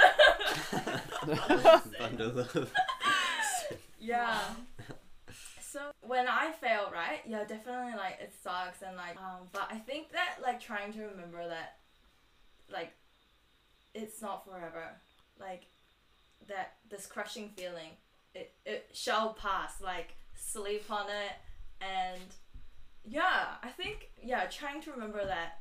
[2.00, 2.72] Bundle of.
[4.00, 4.40] yeah.
[5.62, 7.22] So when I fail, right?
[7.26, 11.02] Yeah, definitely like it sucks and like um but I think that like trying to
[11.06, 11.78] remember that
[12.72, 12.94] like
[13.96, 14.92] it's not forever.
[15.40, 15.64] Like
[16.48, 17.92] that this crushing feeling
[18.34, 19.82] it it shall pass.
[19.82, 21.34] Like sleep on it
[21.82, 22.22] and
[23.04, 25.60] yeah, I think yeah, trying to remember that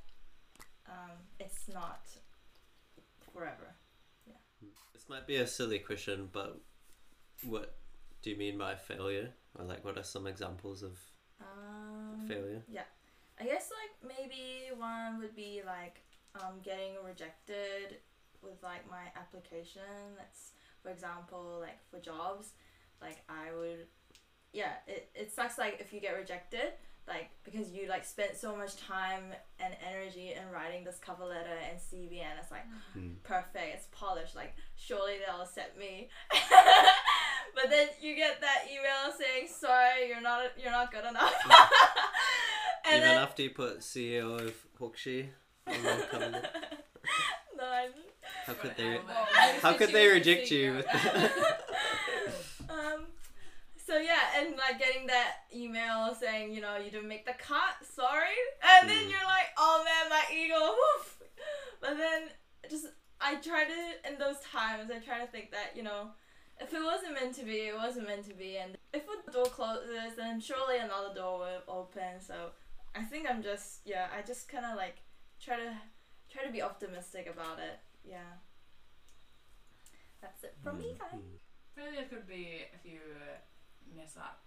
[0.86, 1.10] um
[1.40, 2.06] it's not
[3.32, 3.74] forever.
[4.26, 4.68] Yeah.
[4.92, 6.60] This might be a silly question, but
[7.44, 7.76] what
[8.22, 9.30] do you mean by failure?
[9.58, 10.98] Or like, what are some examples of
[11.40, 12.62] Um failure?
[12.68, 12.84] Yeah.
[13.40, 16.00] I guess like maybe one would be like
[16.34, 17.98] um, getting rejected
[18.42, 20.16] with like my application.
[20.16, 20.52] That's
[20.82, 22.50] for example like for jobs,
[23.00, 23.86] like I would,
[24.52, 26.72] yeah, it, it sucks like if you get rejected
[27.08, 29.24] like because you like spent so much time
[29.58, 33.14] and energy in writing this cover letter and CV and it's like Hmm.
[33.24, 36.08] perfect, it's polished, like surely they'll accept me.
[37.54, 41.34] but then you get that email saying sorry, you're not you're not good enough.
[42.86, 45.26] and Even then after you put CEO of Hookshi
[45.66, 46.30] on the cover,
[47.56, 48.06] no, I didn't.
[48.47, 48.97] How could they?
[48.97, 49.61] an Well, outlet.
[49.62, 50.72] How could they reject you?
[50.72, 50.76] CEO.
[50.76, 52.72] With the...
[52.74, 53.07] um
[53.86, 57.74] so yeah and like getting that email saying you know you didn't make the cut
[57.82, 58.36] sorry
[58.80, 59.11] and then Mm.
[59.11, 61.18] you're like oh man my ego woof.
[61.80, 62.22] but then
[62.70, 62.86] just
[63.20, 66.09] i try to in those times i try to think that you know
[66.61, 69.47] if it wasn't meant to be it wasn't meant to be and if a door
[69.47, 72.51] closes then surely another door will open so
[72.95, 74.97] i think i'm just yeah i just kind of like
[75.40, 75.72] try to
[76.32, 78.38] try to be optimistic about it yeah
[80.20, 81.36] that's it from me guys Hmm.
[81.74, 83.00] failure could be if you
[83.96, 84.44] mess up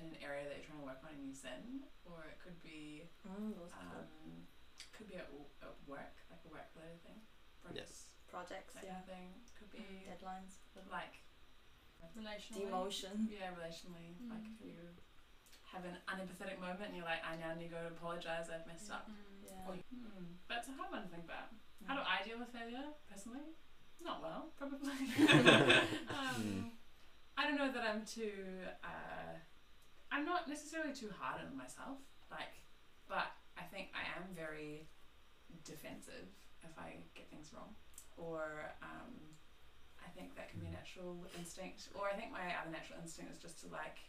[0.00, 2.56] in an area that you're trying to work on and you sin, or it could
[2.64, 4.40] be mm, those um, cool.
[4.96, 7.20] could be at, w- at work, like a work related thing,
[7.60, 9.28] projects, projects that yeah kind of thing.
[9.60, 11.20] Could be deadlines like
[12.16, 12.66] Relationally.
[12.72, 14.56] demotion yeah, relationally, like Mm.
[14.56, 14.76] if you
[15.70, 18.66] have an unempathetic moment and you're like, I now need to go to apologize, I've
[18.66, 19.08] messed up.
[19.12, 19.44] Mm.
[19.44, 21.52] yeah Or, hmm, but it's a hard one to think about.
[21.86, 23.54] How do I deal with failure personally?
[24.02, 24.90] Not well, probably.
[26.10, 26.72] um,
[27.36, 28.66] I don't know that I'm too.
[28.82, 29.38] Uh,
[30.10, 31.98] I'm not necessarily too hard on myself,
[32.30, 32.52] like,
[33.08, 34.88] but I think I am very
[35.64, 36.28] defensive
[36.62, 37.74] if I get things wrong,
[38.16, 39.14] or um,
[40.02, 43.32] I think that can be a natural instinct, or I think my other natural instinct
[43.32, 44.02] is just to like.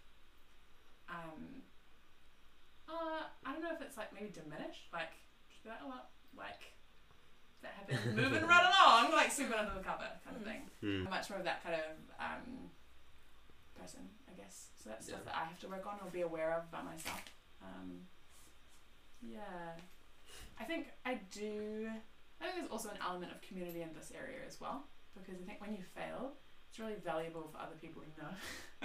[1.08, 1.62] Um,
[2.90, 5.14] uh, I don't know if it's like maybe diminish, like
[5.50, 6.73] just be like, oh well, like
[7.64, 10.46] that happened, moving right along, like sweeping under the cover kind of Mm.
[10.46, 10.62] thing.
[10.82, 11.04] Hmm.
[11.08, 11.88] I'm much more of that kind of
[12.20, 12.70] um,
[13.80, 14.68] person, I guess.
[14.76, 17.22] So that's stuff that I have to work on or be aware of about myself.
[17.62, 18.02] Um,
[19.22, 19.80] yeah,
[20.60, 21.88] I think I do.
[22.42, 24.84] I think there's also an element of community in this area as well
[25.16, 26.34] because I think when you fail,
[26.70, 28.34] it's really valuable for other people to know.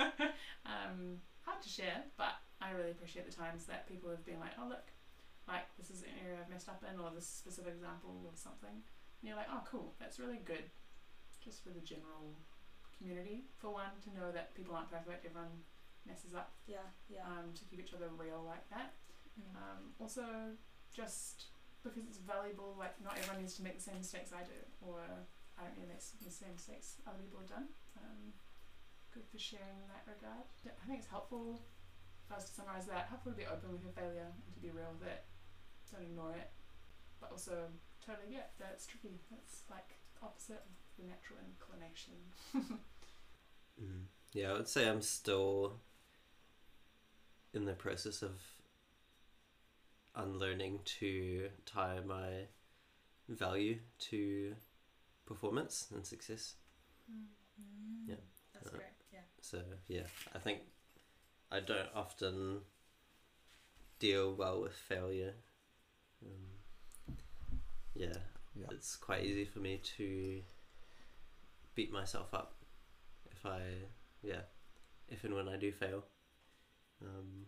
[0.66, 4.52] um, hard to share, but I really appreciate the times that people have been like,
[4.60, 4.86] "Oh look,
[5.48, 8.70] like this is an area I've messed up in, or this specific example of something,"
[8.70, 10.70] and you're like, "Oh cool, that's really good."
[11.40, 12.36] Just for the general
[12.96, 15.64] community, for one, to know that people aren't perfect, everyone
[16.06, 18.94] messes up, yeah yeah um, to keep each other real like that.
[19.40, 19.56] Mm.
[19.56, 20.54] Um, also,
[20.92, 24.60] just because it's valuable, like not everyone needs to make the same mistakes I do,
[24.82, 25.00] or
[25.56, 27.68] I don't need to make the same mistakes other people have done.
[27.96, 28.34] Um,
[29.14, 30.46] good for sharing in that regard.
[30.66, 31.62] I think it's helpful,
[32.30, 34.70] I was to summarise that, helpful to be open with your failure and to be
[34.70, 35.24] real with it.
[35.92, 36.50] Don't ignore it.
[37.20, 37.68] But also,
[38.04, 39.20] totally get that it's tricky.
[39.30, 42.14] That's like opposite of the natural inclination.
[43.80, 44.06] Mm.
[44.32, 45.74] Yeah, I would say I'm still
[47.54, 48.32] in the process of
[50.14, 52.46] unlearning to tie my
[53.28, 54.54] value to
[55.26, 56.54] performance and success.
[57.10, 57.26] Mm.
[58.08, 58.14] Yeah.
[58.52, 60.60] that's Uh, great yeah So yeah, I think
[61.50, 62.60] I don't often
[63.98, 65.34] deal well with failure.
[66.24, 67.16] Um,
[67.94, 68.12] yeah,
[68.54, 68.66] Yeah.
[68.70, 70.42] it's quite easy for me to
[71.74, 72.54] beat myself up
[73.30, 73.60] if I
[74.22, 74.42] yeah
[75.08, 76.04] if and when I do fail.
[77.02, 77.46] Um,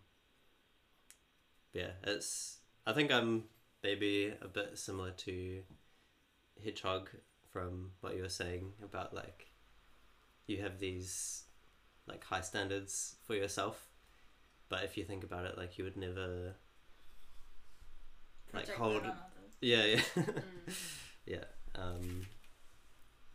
[1.72, 2.58] yeah, it's.
[2.86, 3.44] I think I'm
[3.82, 5.62] maybe a bit similar to
[6.62, 7.10] Hedgehog
[7.52, 9.48] from what you were saying about like
[10.46, 11.44] you have these
[12.06, 13.88] like high standards for yourself,
[14.68, 16.54] but if you think about it, like you would never.
[18.52, 19.30] Like Project hold- that.
[19.60, 20.74] Yeah, yeah, Mm.
[21.26, 21.44] yeah.
[21.74, 22.26] Um,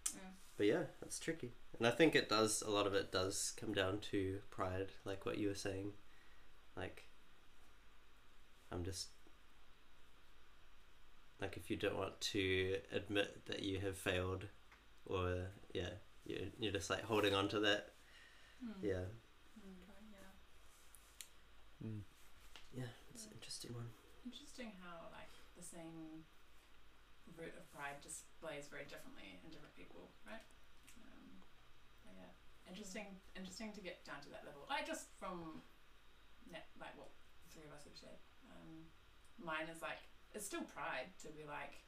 [0.09, 0.19] Mm.
[0.57, 2.61] but yeah, that's tricky, and I think it does.
[2.61, 5.93] A lot of it does come down to pride, like what you were saying.
[6.75, 7.03] Like,
[8.71, 9.09] I'm just
[11.41, 14.45] like if you don't want to admit that you have failed,
[15.05, 15.89] or yeah,
[16.25, 17.93] you you're just like holding on to that.
[18.63, 18.83] Mm.
[18.83, 19.05] Yeah,
[21.83, 21.87] Mm.
[21.87, 22.01] Mm.
[22.73, 23.89] yeah, it's an interesting one.
[24.25, 25.04] Interesting how
[25.65, 26.21] like same
[27.33, 30.45] root of pride displays very differently in different people, right?
[31.01, 31.41] Um,
[32.05, 32.29] yeah,
[32.69, 33.17] interesting.
[33.33, 34.69] Interesting to get down to that level.
[34.69, 35.65] I just from,
[36.45, 37.09] net, like what
[37.41, 38.21] the three of us have said.
[38.45, 38.85] Um,
[39.41, 39.99] mine is like
[40.37, 41.81] it's still pride to be like,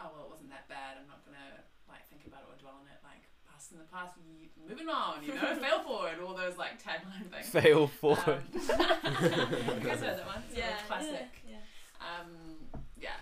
[0.00, 0.96] oh well, it wasn't that bad.
[0.96, 2.98] I'm not gonna like think about it or dwell on it.
[3.04, 5.20] Like past in the past, ye- moving on.
[5.22, 6.16] You know, fail forward.
[6.24, 7.52] All those like tagline things.
[7.52, 8.40] Fail forward.
[8.48, 8.56] Um,
[9.76, 10.40] you guys heard that one?
[10.48, 11.44] It's Yeah, classic.
[11.44, 11.60] Yeah.
[12.00, 13.20] Um, yeah,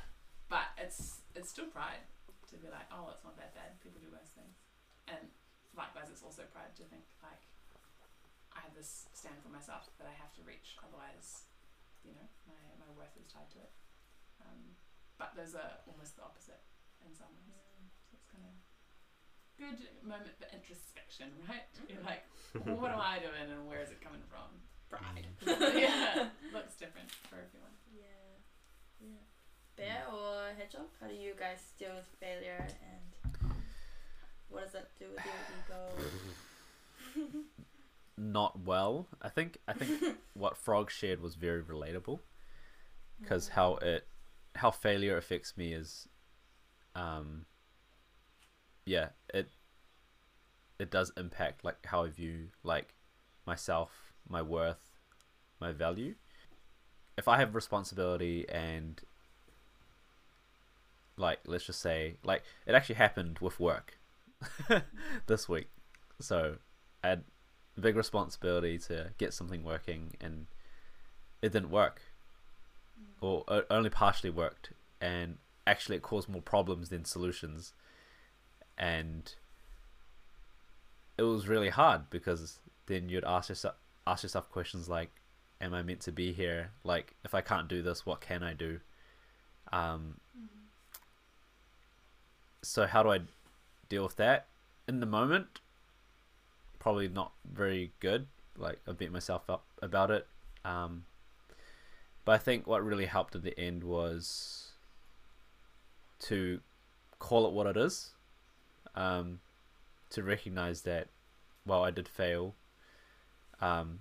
[0.49, 2.03] but it's it's still pride
[2.51, 3.77] to be like, oh, it's not that bad.
[3.83, 4.57] People do worse things,
[5.11, 5.29] and
[5.77, 7.43] likewise, it's also pride to think like,
[8.55, 10.79] I have this stand for myself that I have to reach.
[10.81, 11.51] Otherwise,
[12.07, 13.73] you know, my my worth is tied to it.
[14.43, 14.79] Um,
[15.19, 16.63] but those are almost the opposite
[17.03, 17.91] in some ways.
[18.07, 18.55] So it's kind of
[19.59, 21.67] good moment for introspection, right?
[21.91, 22.23] You're like,
[22.55, 24.49] well, what am I doing, and where is it coming from?
[24.89, 25.27] Pride.
[25.77, 27.75] yeah, looks different for everyone.
[27.93, 28.28] Yeah.
[29.01, 29.17] Yeah.
[29.77, 30.87] Bear or hedgehog?
[31.01, 33.51] How do you guys deal with failure and
[34.49, 37.43] what does that do with your ego?
[38.17, 39.07] Not well.
[39.23, 39.59] I think.
[39.69, 42.21] I think what Frog shared was very relatable
[43.21, 43.53] because Mm.
[43.53, 44.07] how it,
[44.57, 46.09] how failure affects me is,
[46.95, 47.47] um.
[48.87, 49.51] Yeah, it.
[50.79, 52.95] It does impact like how I view like,
[53.47, 54.91] myself, my worth,
[55.61, 56.15] my value.
[57.19, 59.01] If I have responsibility and.
[61.21, 63.99] Like let's just say like it actually happened with work,
[65.27, 65.67] this week,
[66.21, 66.57] so
[67.03, 67.25] I had
[67.77, 70.47] a big responsibility to get something working and
[71.43, 72.03] it didn't work.
[73.01, 73.27] Mm.
[73.27, 74.71] Or it only partially worked.
[75.01, 77.73] And actually it caused more problems than solutions.
[78.77, 79.33] And
[81.17, 83.75] it was really hard because then you'd ask yourself
[84.07, 85.11] ask yourself questions like
[85.61, 88.53] am i meant to be here like if i can't do this what can i
[88.53, 88.81] do
[89.73, 90.15] um
[92.63, 93.21] so how do i
[93.89, 94.47] deal with that
[94.87, 95.61] in the moment
[96.79, 98.27] probably not very good.
[98.57, 100.27] Like I beat myself up about it.
[100.65, 101.05] Um,
[102.25, 104.69] but I think what really helped at the end was
[106.21, 106.61] to
[107.19, 108.11] call it what it is.
[108.95, 109.41] Um,
[110.11, 111.09] to recognize that,
[111.67, 112.55] well, I did fail.
[113.61, 114.01] Um,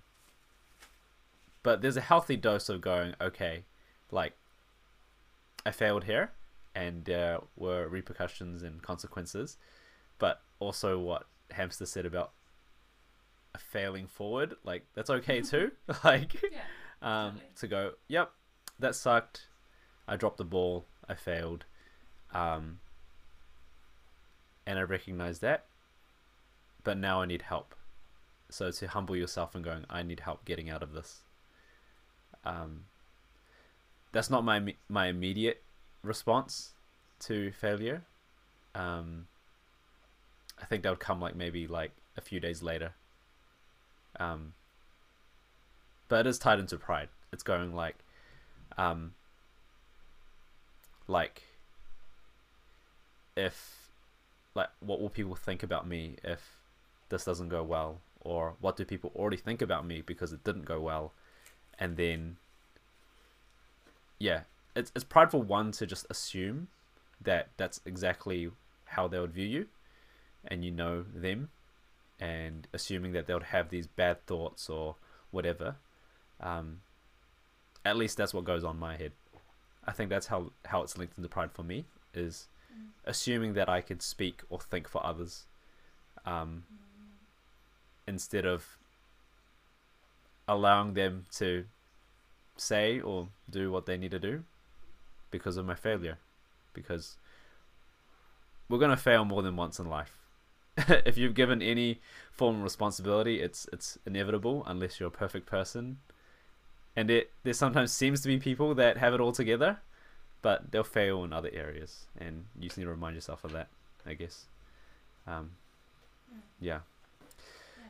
[1.64, 3.66] but there's a healthy dose of going, okay,
[4.12, 4.34] like
[5.66, 6.32] I failed here,
[6.76, 9.58] and there were repercussions and consequences.
[10.20, 12.32] But also, what Hamster said about
[13.58, 15.72] failing forward like that's okay too
[16.04, 16.60] like Yeah.
[17.02, 17.52] um Totally.
[17.56, 18.32] to go yep
[18.78, 19.48] that sucked
[20.08, 21.66] i dropped the ball i failed
[22.36, 22.78] um
[24.68, 25.66] and i recognize that
[26.84, 27.74] but now i need help
[28.50, 31.22] so to humble yourself and going i need help getting out of this
[32.48, 32.86] um
[34.14, 35.62] that's not my my immediate
[36.02, 36.72] response
[37.20, 38.04] to failure.
[38.74, 39.28] Um
[40.62, 42.94] i think that would come like maybe like a few days later.
[44.20, 44.54] Um
[46.08, 47.10] but it is tied into pride.
[47.34, 47.98] It's going like
[48.78, 49.14] um
[51.08, 51.44] like
[53.36, 53.90] if
[54.56, 56.42] like what will people think about me if
[57.10, 58.00] this doesn't go well?
[58.22, 61.14] Or what do people already think about me because it didn't go well
[61.80, 62.38] and then
[64.20, 64.42] yeah
[64.76, 66.68] it's, it's prideful one to just assume
[67.22, 68.50] that that's exactly
[68.86, 69.68] how they would view you
[70.46, 71.50] and you know them
[72.20, 74.96] and assuming that they would have these bad thoughts or
[75.32, 75.76] whatever
[76.40, 76.82] um,
[77.86, 79.12] at least that's what goes on in my head.
[79.86, 82.48] I think that's how how it's linked into pride for me is
[83.06, 85.46] assuming that i could speak or think for others
[86.26, 86.64] um,
[88.08, 88.78] instead of
[90.48, 91.66] allowing them to
[92.56, 94.44] say or do what they need to do
[95.30, 96.18] because of my failure
[96.74, 97.18] because
[98.70, 100.18] we're going to fail more than once in life
[101.06, 102.00] if you've given any
[102.32, 105.98] form of responsibility, it's it's inevitable unless you're a perfect person.
[106.96, 109.80] And it there sometimes seems to be people that have it all together,
[110.42, 113.68] but they'll fail in other areas, and you just need to remind yourself of that,
[114.06, 114.46] I guess.
[115.26, 115.52] Um,
[116.60, 116.80] yeah.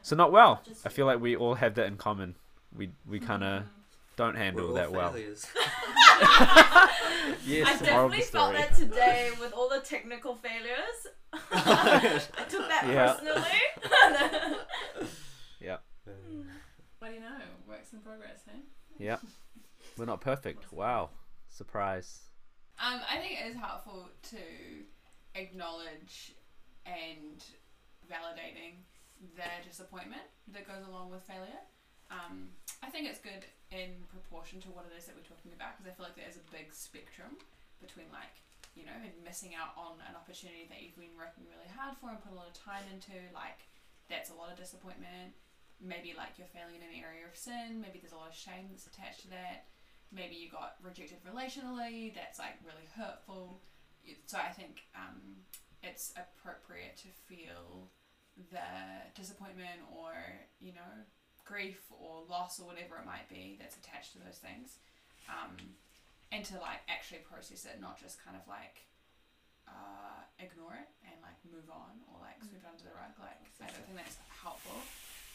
[0.01, 0.61] So not well.
[0.85, 2.35] I feel like we all have that in common.
[2.77, 3.63] We we kind of
[4.15, 5.13] don't We're handle all that well.
[7.45, 8.57] Yes, I definitely felt story.
[8.57, 11.07] that today with all the technical failures.
[11.51, 12.19] I
[12.49, 13.13] took that Yeah.
[13.13, 15.07] personally.
[15.59, 15.77] Yeah,
[16.99, 17.37] What do you know?
[17.67, 18.59] Works in progress, hey?
[18.97, 19.17] yeah.
[19.97, 20.71] We're not perfect.
[20.71, 21.09] Wow,
[21.49, 22.21] surprise.
[22.79, 24.37] Um, I think it is helpful to
[25.35, 26.33] acknowledge
[26.85, 27.43] and
[28.09, 28.83] validating
[29.35, 30.21] the disappointment
[30.53, 31.61] that goes along with failure.
[32.09, 32.53] Um,
[32.83, 35.91] I think it's good in proportion to what it is that we're talking about because
[35.91, 37.35] I feel like there is a big spectrum
[37.83, 38.31] between like
[38.79, 42.07] you know and missing out on an opportunity that you've been working really hard for
[42.13, 43.67] and put a lot of time into like
[44.07, 45.35] that's a lot of disappointment.
[45.83, 48.71] Maybe like you're failing in an area of sin maybe there's a lot of shame
[48.71, 49.67] that's attached to that.
[50.09, 53.59] Maybe you got rejected relationally that's like really hurtful.
[54.25, 55.43] So i think um,
[55.83, 57.91] it's appropriate to feel
[58.51, 60.13] the disappointment or
[60.59, 60.93] you know
[61.47, 64.83] grief or loss or whatever it might be that's attached to those things
[65.31, 65.55] um,
[66.31, 68.83] and to like actually process it not just kind of like
[69.67, 73.39] uh, ignore it and like move on or like sweep it under the rug like
[73.63, 74.75] i don't think that's helpful.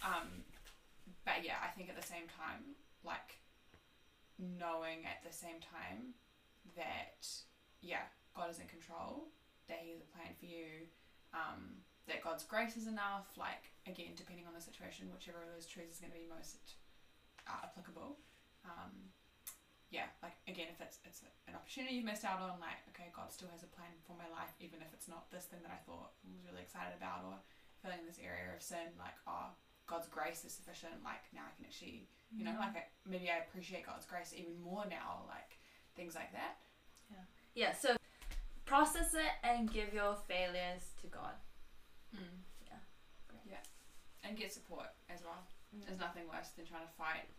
[0.05, 0.45] Um,
[1.25, 3.41] but yeah i think at the same time like
[4.39, 6.13] knowing at the same time
[6.77, 7.25] that
[7.81, 8.05] yeah
[8.37, 9.29] god is in control
[9.69, 10.89] that he has a plan for you
[11.33, 15.67] um, that god's grace is enough like again depending on the situation whichever of those
[15.67, 16.79] truths is going to be most
[17.47, 18.19] uh, applicable
[18.67, 19.11] um,
[19.91, 23.29] yeah like again if it's it's an opportunity you've missed out on like okay god
[23.31, 25.81] still has a plan for my life even if it's not this thing that i
[25.85, 27.37] thought I was really excited about or
[27.83, 29.51] feeling in this area of sin like oh
[29.91, 33.43] god's grace is sufficient like now i can actually you know like I, maybe i
[33.45, 35.59] appreciate god's grace even more now like
[35.99, 36.63] things like that
[37.11, 37.27] Yeah.
[37.55, 37.97] yeah, so
[38.65, 41.37] process it and give your failures to God.
[42.15, 42.37] Mm.
[42.67, 42.83] Yeah.
[43.49, 43.65] yeah.
[44.25, 45.43] And get support as well.
[45.73, 45.87] Mm.
[45.87, 47.33] there's nothing worse than trying to fight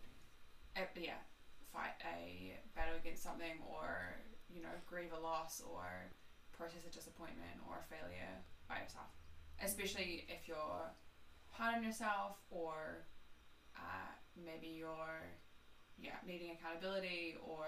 [0.76, 1.22] uh, yeah
[1.70, 4.18] fight a battle against something or
[4.50, 6.10] you know grieve a loss or
[6.50, 9.10] process a disappointment or a failure by yourself.
[9.62, 10.90] Especially if you're
[11.50, 13.06] hard on yourself or
[13.76, 15.22] uh, maybe you're
[15.98, 17.66] yeah needing accountability or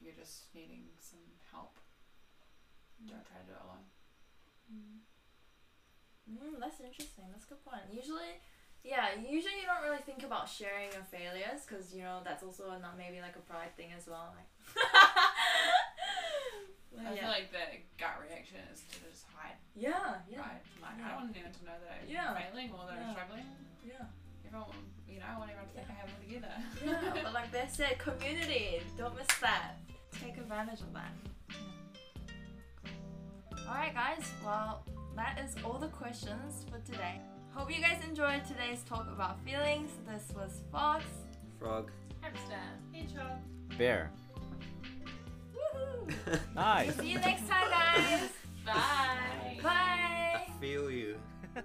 [0.00, 1.78] you're just needing some help.
[3.06, 3.86] Don't try to do it alone.
[4.70, 5.02] Mm,
[6.30, 7.24] Mm, that's interesting.
[7.30, 7.82] That's a good point.
[7.92, 8.38] Usually,
[8.84, 12.70] yeah, usually you don't really think about sharing your failures because you know that's also
[12.80, 14.34] not maybe like a pride thing as well.
[14.34, 14.48] Like,
[17.02, 17.20] I yeah.
[17.20, 17.66] feel like the
[17.98, 21.06] gut reaction is to just hide yeah, yeah, right like Yeah.
[21.06, 22.30] I don't want anyone to know that I'm Yeah.
[22.36, 23.48] failing or that I'm struggling
[23.82, 24.06] yeah,
[24.46, 24.76] everyone
[25.08, 26.54] you know I want everyone to think I have it together
[26.84, 27.22] yeah.
[27.24, 28.82] but like they said, community.
[28.96, 29.80] Don't miss that.
[30.20, 31.12] Take advantage of that.
[33.66, 34.24] All right, guys.
[34.44, 34.84] Well,
[35.16, 37.20] that is all the questions for today.
[37.50, 39.90] Hope you guys enjoyed today's talk about feelings.
[40.06, 41.04] This was Fox.
[41.58, 41.90] Frog.
[42.20, 42.54] Hamster.
[42.92, 43.38] Hedgehog.
[43.76, 44.10] Bear.
[45.54, 46.38] Woohoo!
[46.54, 46.96] Nice.
[46.96, 48.30] See you next time, guys.
[48.66, 49.58] Bye.
[49.62, 50.46] Bye.
[50.46, 51.16] I feel you.